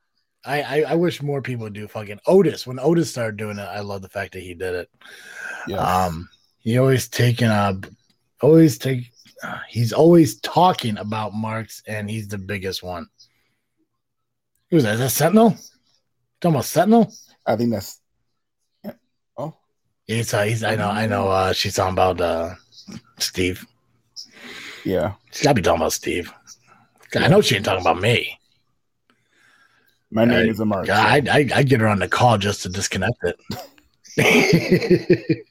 [0.45, 2.67] I, I, I wish more people would do fucking Otis.
[2.67, 4.91] When Otis started doing it, I love the fact that he did it.
[5.69, 5.77] Yeah.
[5.79, 6.29] Um,
[6.59, 7.75] he always taking uh,
[8.41, 9.13] always take.
[9.43, 13.07] Uh, he's always talking about Marks, and he's the biggest one.
[14.71, 14.95] Who's that?
[14.95, 15.51] Is that Sentinel?
[16.41, 17.13] Talking about Sentinel?
[17.47, 18.01] I think that's.
[18.85, 18.93] yeah.
[19.37, 19.55] Oh,
[20.07, 20.65] He's, uh, he's.
[20.65, 20.89] I know.
[20.89, 21.29] I know.
[21.29, 22.55] Uh, she's talking about uh,
[23.19, 23.65] Steve.
[24.85, 25.15] yeah.
[25.33, 26.33] She's gotta be talking about Steve.
[27.17, 28.39] I know she ain't talking about me.
[30.11, 30.85] My name I- is Amar.
[30.85, 33.39] God, I, I I get her on the call just to disconnect it.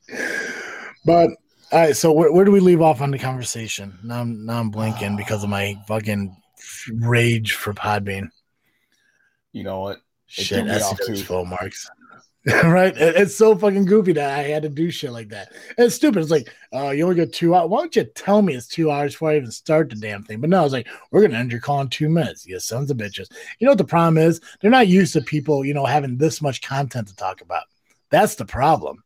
[1.06, 1.30] but
[1.72, 3.98] all right, so where, where do we leave off on the conversation?
[4.04, 6.36] Now I'm now I'm blinking because of my fucking
[6.94, 8.30] rage for Podbean.
[9.54, 9.98] You know what?
[10.38, 11.26] It Shit, threw me off, SCW's too.
[11.26, 11.90] full marks.
[12.64, 12.96] right?
[12.98, 15.52] It- it's so fucking goofy that I had to do shit like that.
[15.78, 16.22] And it's stupid.
[16.22, 17.70] It's like, oh, you only got two hours.
[17.70, 20.42] Why don't you tell me it's two hours before I even start the damn thing?
[20.42, 22.48] But no, it's like, we're gonna end your call in two minutes.
[22.48, 23.28] You sons of bitches.
[23.60, 24.42] You know what the problem is?
[24.60, 27.64] They're not used to people, you know, having this much content to talk about.
[28.10, 29.04] That's the problem.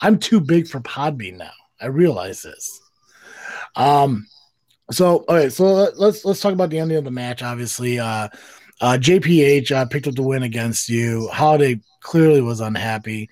[0.00, 1.52] I'm too big for Podbean now.
[1.80, 2.80] I realize this.
[3.76, 4.26] Um,
[4.90, 7.42] so all right, so let- let's let's talk about the ending of the match.
[7.42, 8.28] Obviously, uh,
[8.80, 11.28] uh, JPH uh, picked up the win against you.
[11.28, 13.28] Holiday clearly was unhappy.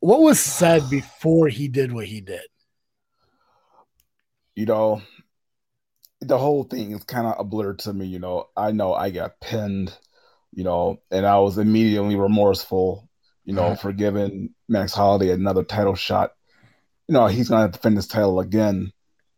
[0.00, 2.42] What was said before he did what he did?
[4.54, 5.02] You know,
[6.20, 8.06] the whole thing is kind of a blur to me.
[8.06, 9.96] You know, I know I got pinned.
[10.56, 13.08] You know, and I was immediately remorseful.
[13.44, 13.80] You know, Mhm.
[13.80, 16.32] for giving Max Holiday another title shot.
[17.08, 18.92] You know, he's gonna defend his title again.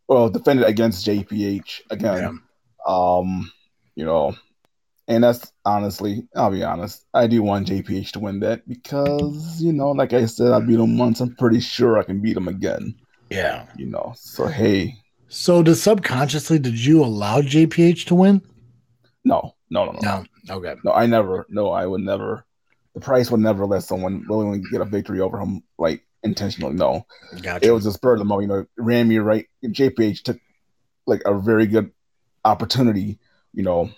[0.07, 2.41] Well, defend it against JPH again.
[2.87, 3.51] Um,
[3.95, 4.35] you know,
[5.07, 9.73] and that's honestly, I'll be honest, I do want JPH to win that because, you
[9.73, 11.19] know, like I said, I beat him once.
[11.21, 12.95] I'm pretty sure I can beat him again.
[13.29, 13.65] Yeah.
[13.75, 14.95] You know, so hey,
[15.29, 18.41] So, did subconsciously did you allow JPH to win?
[19.25, 20.55] no, no, no, no, no, No.
[20.55, 20.75] Okay.
[20.83, 20.91] no.
[20.93, 22.45] I never, no, I would never.
[22.93, 26.73] The price would never let someone willingly get a victory over him, like intentionally.
[26.73, 27.05] No,
[27.41, 27.67] Gotcha.
[27.67, 28.49] it was a spur of the moment.
[28.49, 29.45] You know, ran me right.
[29.63, 30.37] JPH took
[31.05, 31.91] like a very good
[32.45, 33.19] opportunity,
[33.53, 33.89] you know,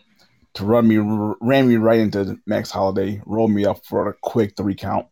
[0.55, 4.55] to run me, ran me right into Max Holiday, rolled me up for a quick
[4.57, 5.07] three count,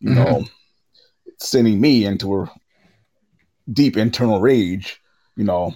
[0.00, 1.30] you know, mm-hmm.
[1.38, 2.52] sending me into a
[3.72, 5.00] deep internal rage,
[5.36, 5.74] you know,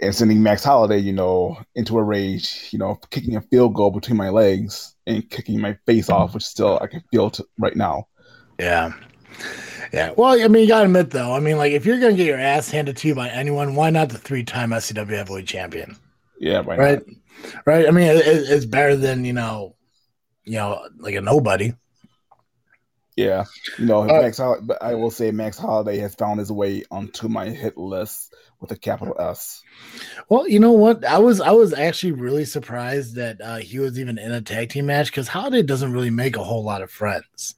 [0.00, 3.90] and sending Max Holiday, you know, into a rage, you know, kicking a field goal
[3.90, 7.76] between my legs and kicking my face off, which still I can feel t- right
[7.76, 8.08] now.
[8.58, 8.92] Yeah.
[9.92, 10.12] Yeah.
[10.16, 12.16] Well, I mean, you got to admit, though, I mean, like, if you're going to
[12.16, 15.46] get your ass handed to you by anyone, why not the three time SCW heavyweight
[15.46, 15.96] champion?
[16.40, 16.78] Yeah, right.
[16.78, 17.02] Right.
[17.66, 17.86] Right.
[17.86, 19.76] I mean, it, it- it's better than, you know,
[20.44, 21.74] you know, like a nobody.
[23.16, 23.44] Yeah,
[23.78, 24.38] you know, Uh, Max.
[24.62, 28.70] But I will say Max Holiday has found his way onto my hit list with
[28.72, 29.62] a capital S.
[30.30, 31.04] Well, you know what?
[31.04, 34.70] I was I was actually really surprised that uh, he was even in a tag
[34.70, 37.56] team match because Holiday doesn't really make a whole lot of friends.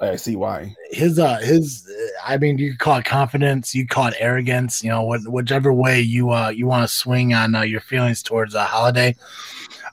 [0.00, 0.74] I see why.
[0.90, 1.86] His uh his
[2.24, 5.72] I mean you could call it confidence, you call it arrogance, you know, what, whichever
[5.72, 9.14] way you uh you want to swing on uh, your feelings towards a holiday.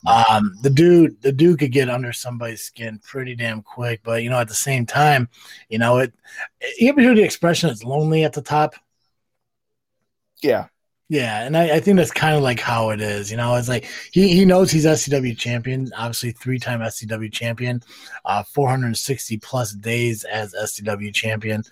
[0.06, 4.30] Um, the dude the dude could get under somebody's skin pretty damn quick, but you
[4.30, 5.28] know at the same time,
[5.68, 6.14] you know it.
[6.78, 8.76] You ever hear the expression "it's lonely at the top"?
[10.42, 10.68] Yeah,
[11.10, 13.32] Yeah, and I, I think that's kind of like how it is.
[13.32, 17.82] You know, it's like he, he knows he's SCW champion, obviously three time SCW champion,
[18.26, 21.64] uh, 460 plus days as SCW champion.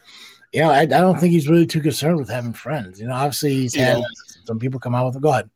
[0.53, 2.99] You know, I, I don't think he's really too concerned with having friends.
[3.01, 4.03] You know, obviously he's You had
[4.45, 5.21] some people come out with him.
[5.21, 5.49] Go ahead.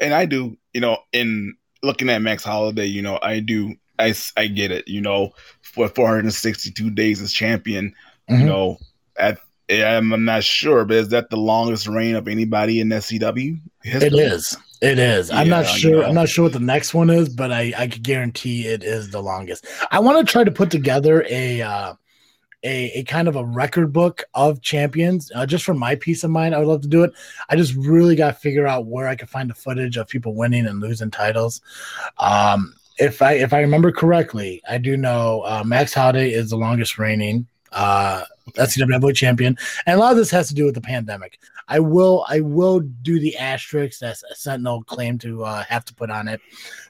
[0.00, 0.56] and I do.
[0.72, 3.74] You know, in looking at Max Holiday, you know, I do.
[3.98, 4.86] I, I get it.
[4.86, 5.32] You know,
[5.62, 7.92] for 462 days as champion,
[8.28, 8.44] you Mhm.
[8.46, 8.78] know,
[9.18, 9.38] at
[9.70, 13.60] I'm I'm not sure, but is that the longest reign of anybody in SCW?
[14.00, 14.18] It history?
[14.18, 14.56] is.
[14.80, 15.30] It is.
[15.30, 16.02] I'm not Yeah, sure.
[16.02, 16.06] yeah.
[16.06, 19.10] I'm not sure what the next one is, but I, I could guarantee it is
[19.10, 19.66] the longest.
[19.90, 21.94] I want to try to put together a uh,
[22.64, 26.30] a a kind of a record book of champions, uh, just for my peace of
[26.30, 26.54] mind.
[26.54, 27.12] I would love to do it.
[27.48, 30.34] I just really got to figure out where I can find the footage of people
[30.34, 31.60] winning and losing titles.
[32.18, 36.56] Um, if I if I remember correctly, I do know uh, Max Holiday is the
[36.56, 40.80] longest reigning uh, SCW champion, and a lot of this has to do with the
[40.80, 41.38] pandemic.
[41.68, 46.10] I will I will do the asterisk that Sentinel claimed to uh, have to put
[46.10, 46.40] on it,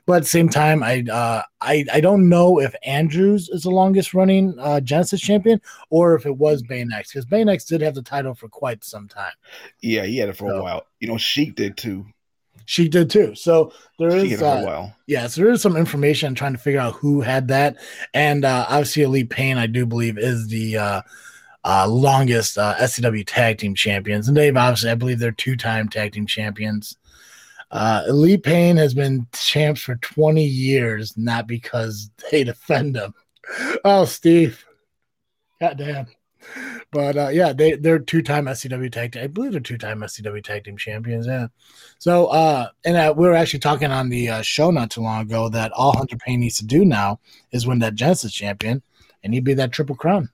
[0.05, 3.71] but at the same time, I uh, I I don't know if Andrews is the
[3.71, 8.03] longest running uh, Genesis champion or if it was Baynex because Baynex did have the
[8.03, 9.33] title for quite some time.
[9.81, 10.87] Yeah, he had it for So- a while.
[10.99, 12.07] You know, Sheik did too.
[12.67, 13.35] She did too.
[13.35, 14.97] So there She is had it for uh, a while.
[15.07, 17.77] yeah, so there is some information trying to figure out who had that,
[18.15, 21.03] and uh, obviously Elite Pain, I do believe, is the uh,
[21.65, 26.13] uh, longest uh, SCW tag team champions, and they've obviously, I believe, they're two-time tag
[26.13, 26.97] team champions.
[27.71, 33.15] Uh, Elite Pain has been champs for 20 years, not because they defend them.
[33.85, 34.65] Oh, Steve,
[35.61, 36.07] goddamn.
[36.91, 39.13] But uh, yeah, they they're two-time SCW tag.
[39.13, 41.27] Team, I believe they're two-time SCW tag team champions.
[41.27, 41.49] Yeah.
[41.99, 45.23] So, uh, and uh, we were actually talking on the uh, show not too long
[45.23, 47.19] ago that all Hunter Payne needs to do now
[47.51, 48.83] is win that Genesis champion,
[49.23, 50.29] and he'd be that triple crown.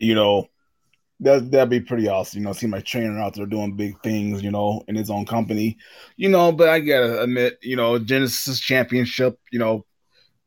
[0.00, 0.48] You know,
[1.20, 2.40] that that'd be pretty awesome.
[2.40, 4.42] You know, see my trainer out there doing big things.
[4.42, 5.76] You know, in his own company.
[6.16, 9.38] You know, but I gotta admit, you know, Genesis Championship.
[9.52, 9.84] You know,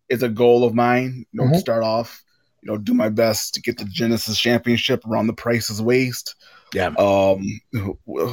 [0.10, 1.26] is a goal of mine.
[1.32, 1.60] You know, to Mhm.
[1.60, 2.24] start off.
[2.64, 6.36] You know, do my best to get the Genesis Championship around the price's waist.
[6.74, 6.88] Yeah.
[6.98, 7.46] Um,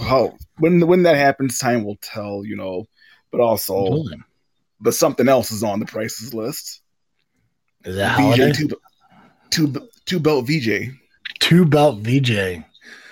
[0.02, 2.44] how when when that happens, time will tell.
[2.46, 2.86] You know,
[3.30, 4.18] but also, Absolutely.
[4.80, 6.80] but something else is on the prices list.
[7.84, 8.52] Is that holiday?
[8.52, 8.70] VJ two,
[9.50, 10.92] two two belt VJ.
[11.40, 12.64] Two belt VJ.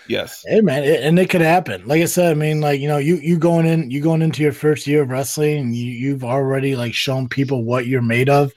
[0.08, 0.42] Yes.
[0.46, 1.86] Hey man, it, and it could happen.
[1.86, 4.42] Like I said, I mean, like you know, you you going in, you going into
[4.42, 8.30] your first year of wrestling, and you you've already like shown people what you're made
[8.30, 8.52] of.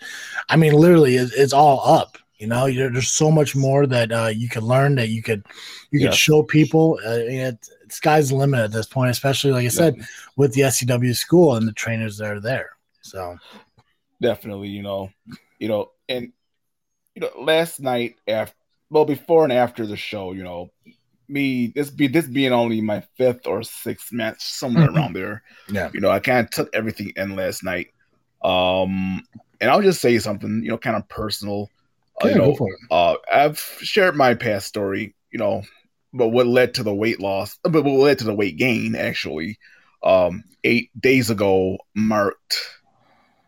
[0.50, 2.18] I mean, literally, it's, it's all up.
[2.38, 5.46] You know, you're, there's so much more that uh, you could learn that you could
[5.92, 6.98] you could show people.
[7.06, 10.02] Uh, it, sky's the limit at this point, especially like I said
[10.38, 12.70] with the SCW school and the trainers that are there.
[13.02, 13.38] So
[14.22, 15.10] definitely you know
[15.60, 16.32] you know and
[17.16, 18.56] you know last night after
[18.92, 20.70] well before and after the show you know
[21.30, 24.96] me this be this being only my fifth or sixth match somewhere Mhm.
[24.96, 25.90] around there Yeah.
[25.94, 27.88] you know i kind of took everything in last night
[28.44, 29.24] um
[29.62, 31.70] and i'll just say something you know kind of personal
[32.24, 32.58] uh, yeah, you know
[32.92, 35.64] uh i've shared my past story you know
[36.14, 38.96] but what led to the weight loss uh, but what led to the weight gain
[38.96, 39.58] actually
[40.04, 42.58] um eight days ago marked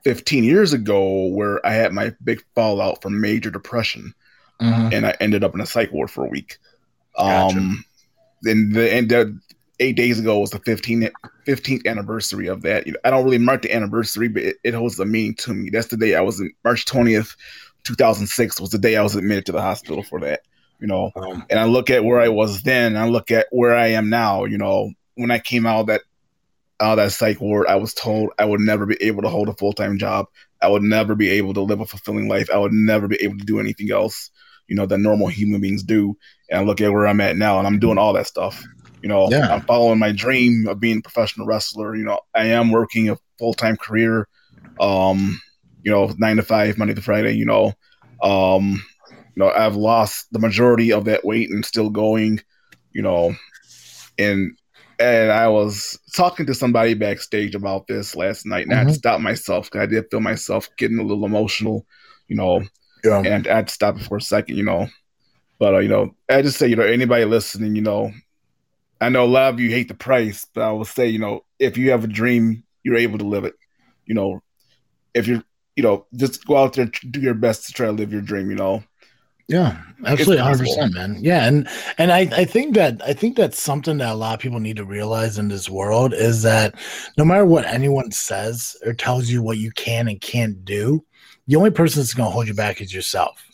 [0.05, 4.13] 15 years ago where i had my big fallout from major depression
[4.61, 4.93] Mhm.
[4.93, 6.57] and i ended up in a psych ward for a week
[7.17, 7.57] Gotcha.
[7.57, 7.83] um
[8.41, 9.39] then the and the
[9.79, 11.11] eight days ago was the 15th
[11.47, 15.05] 15th anniversary of that i don't really mark the anniversary but it, it holds a
[15.05, 17.35] meaning to me that's the day i was in march 20th
[17.83, 20.41] 2006 was the day i was admitted to the hospital for that
[20.79, 23.47] you know Um, and I look at where I was then, and I look at
[23.51, 24.43] where I am now.
[24.43, 26.01] You know, when I came out of that
[26.81, 29.47] out of that psych ward, I was told I would never be able to hold
[29.47, 30.25] a full time job.
[30.63, 32.49] I would never be able to live a fulfilling life.
[32.49, 34.31] I would never be able to do anything else,
[34.67, 36.17] you know, that normal human beings do.
[36.49, 38.63] And I look at where I'm at now, and I'm doing all that stuff.
[39.01, 39.53] You know, Yeah.
[39.53, 41.95] I'm following my dream of being a professional wrestler.
[41.95, 44.27] You know, I am working a full time career,
[44.79, 45.41] um,
[45.83, 47.33] you know, nine to five, Monday to Friday.
[47.33, 47.73] You know,
[48.23, 48.81] um,
[49.35, 52.39] you know, I've lost the majority of that weight and still going,
[52.93, 53.35] you know,
[54.17, 54.57] and
[54.99, 58.93] and I was talking to somebody backstage about this last night, and I had to
[58.93, 58.97] Mhm.
[58.97, 61.85] stop myself because I did feel myself getting a little emotional,
[62.27, 62.63] you know,
[63.03, 63.21] Yeah.
[63.25, 64.87] and I had to stop it for a second, you know.
[65.59, 68.11] But uh, you know, I just say, you know, anybody listening, you know,
[68.99, 71.45] I know a lot of you hate the price, but I will say, you know,
[71.59, 73.55] if you have a dream, you're able to live it.
[74.05, 74.41] You know,
[75.13, 75.43] if you're,
[75.75, 78.21] you know, just go out there, and do your best to try to live your
[78.21, 78.49] dream.
[78.49, 78.83] You know,
[79.49, 81.17] Yeah, absolutely, hundred percent, man.
[81.19, 81.67] Yeah, and
[81.97, 84.77] and I I think that I think that's something that a lot of people need
[84.77, 86.75] to realize in this world is that
[87.17, 91.03] no matter what anyone says or tells you what you can and can't do,
[91.47, 93.45] the only person that's going to hold you back is yourself.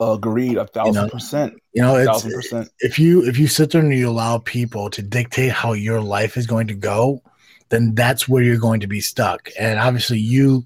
[0.00, 2.68] agreed, a thousand know, percent, You know, a it's thousand percent.
[2.80, 6.36] if you if you sit there and you allow people to dictate how your life
[6.36, 7.22] is going to go
[7.68, 9.50] then that's where you're going to be stuck.
[9.58, 10.64] And obviously you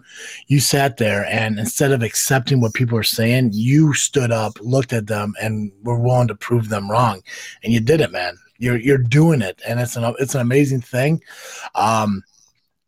[0.48, 4.92] you sat there and instead of accepting what people are saying you stood up looked
[4.92, 7.22] at them and were willing to prove them wrong.
[7.62, 8.36] And you did it man.
[8.58, 9.60] You're you're doing it.
[9.66, 11.22] And it's an it's an amazing thing.
[11.74, 12.22] Um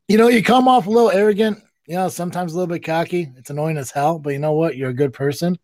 [0.09, 3.31] you know you come off a little arrogant you know sometimes a little bit cocky.
[3.37, 4.77] It's annoying as hell but you know what?
[4.77, 5.59] You're a good person.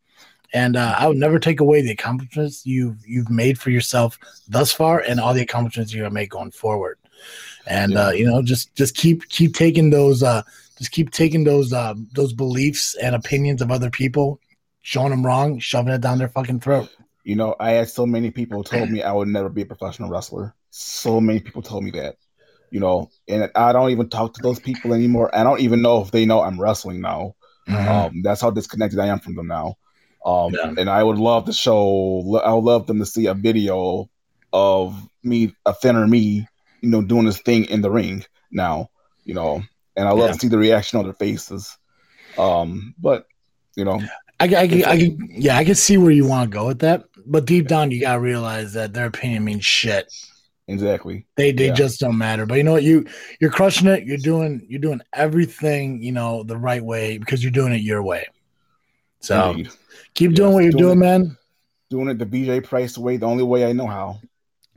[0.55, 4.19] And uh, I would never take away the accomplishments you've you've made for yourself
[4.49, 6.99] thus far, and all the accomplishments you're gonna make going forward.
[7.69, 10.43] And uh, you know, just just keep keep taking those uh,
[10.79, 14.41] just keep taking those uh, those beliefs and opinions of other people,
[14.83, 16.89] showing them wrong, shoving it down their fucking throat.
[17.25, 20.09] You know, I had so many people told me I would never be a professional
[20.09, 20.55] wrestler.
[20.71, 22.17] So many people told me that.
[22.71, 25.35] You know, and I don't even talk to those people anymore.
[25.35, 27.35] I don't even know if they know I'm wrestling now.
[27.69, 29.77] Um, that's how disconnected I am from them now.
[30.25, 30.75] Um, Yeah.
[30.77, 32.41] and I would love to show.
[32.45, 34.09] I would love them to see a video
[34.53, 36.47] of me, a thinner me,
[36.81, 38.91] you know, doing this thing in the ring now.
[39.25, 39.63] You know,
[39.97, 40.33] and I love Yeah.
[40.35, 41.77] to see the reaction on their faces.
[42.37, 43.27] Um, but
[43.77, 44.01] you know,
[44.41, 47.05] I, I, I, I, yeah, I can see where you want to go with that,
[47.27, 50.13] but deep down, you gotta realize that their opinion means shit.
[50.69, 51.27] exactly.
[51.37, 51.75] They they Yeah.
[51.75, 52.47] just don't matter.
[52.47, 52.83] But you know what?
[52.85, 53.07] You
[53.41, 54.05] you're crushing it.
[54.05, 58.03] You're doing you're doing everything you know the right way because you're doing it your
[58.03, 58.27] way.
[59.21, 59.69] So Indeed.
[60.15, 61.01] keep Yes, doing what you're doing doing, it.
[61.01, 61.37] man.
[61.91, 64.21] doing it the VJ Price way, the only way I know how.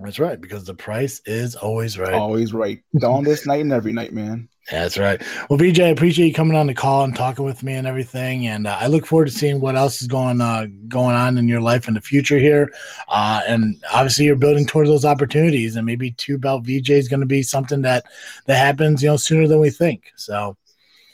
[0.04, 2.14] That's right because the price is always right.
[2.14, 2.82] Always right.
[3.04, 4.50] On this night and every night, man.
[4.70, 5.22] That's right.
[5.50, 8.48] Well, VJ, I appreciate you coming on the call and talking with me and everything.
[8.48, 11.48] And uh, I look forward to seeing what else is going uh, going on in
[11.48, 12.72] your life in the future here.
[13.10, 17.20] Uh, and obviously, you're building towards those opportunities, and maybe two belt VJ is going
[17.20, 18.06] to be something that
[18.46, 20.12] that happens, you know, sooner than we think.
[20.16, 20.56] So,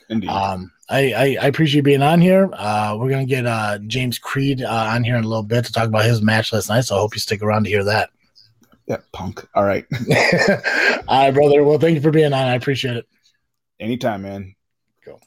[0.09, 0.29] Indeed.
[0.29, 2.49] um, I, I I appreciate you being on here.
[2.53, 5.73] Uh, we're gonna get uh, James Creed uh, on here in a little bit to
[5.73, 6.81] talk about his match last night.
[6.81, 8.09] So I hope you stick around to hear that.
[8.87, 9.45] Yeah, punk.
[9.53, 9.85] All right.
[11.07, 11.63] All right, brother.
[11.63, 12.47] Well, thank you for being on.
[12.47, 13.07] I appreciate it.
[13.79, 14.55] Anytime, man.
[15.03, 15.21] Cool.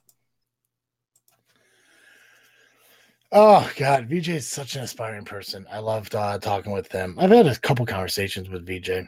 [3.33, 5.67] Oh God, VJ is such an inspiring person.
[5.71, 7.17] I loved uh, talking with him.
[7.19, 9.07] I've had a couple conversations with VJ.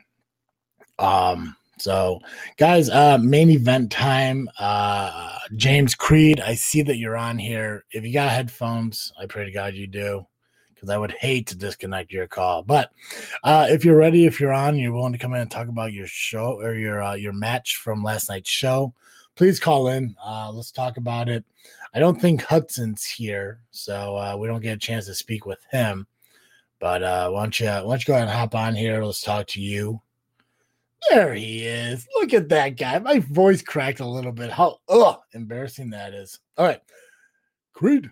[0.98, 2.20] Um, so
[2.58, 4.48] guys, uh, main event time.
[4.58, 7.84] Uh, James Creed, I see that you're on here.
[7.90, 10.26] If you got headphones, I pray to God you do,
[10.82, 12.64] because I would hate to disconnect your call.
[12.64, 12.90] But
[13.44, 15.92] uh, if you're ready, if you're on, you're willing to come in and talk about
[15.92, 18.92] your show or your uh, your match from last night's show.
[19.36, 20.16] Please call in.
[20.24, 21.44] Uh, let's talk about it.
[21.94, 25.64] I don't think Hudson's here, so uh, we don't get a chance to speak with
[25.70, 26.08] him.
[26.80, 29.04] But uh, why don't you why don't you go ahead and hop on here?
[29.04, 30.02] Let's talk to you.
[31.10, 32.08] There he is.
[32.16, 32.98] Look at that guy.
[32.98, 34.50] My voice cracked a little bit.
[34.50, 36.40] How ugh, embarrassing that is.
[36.58, 36.80] All right,
[37.72, 38.10] Creed.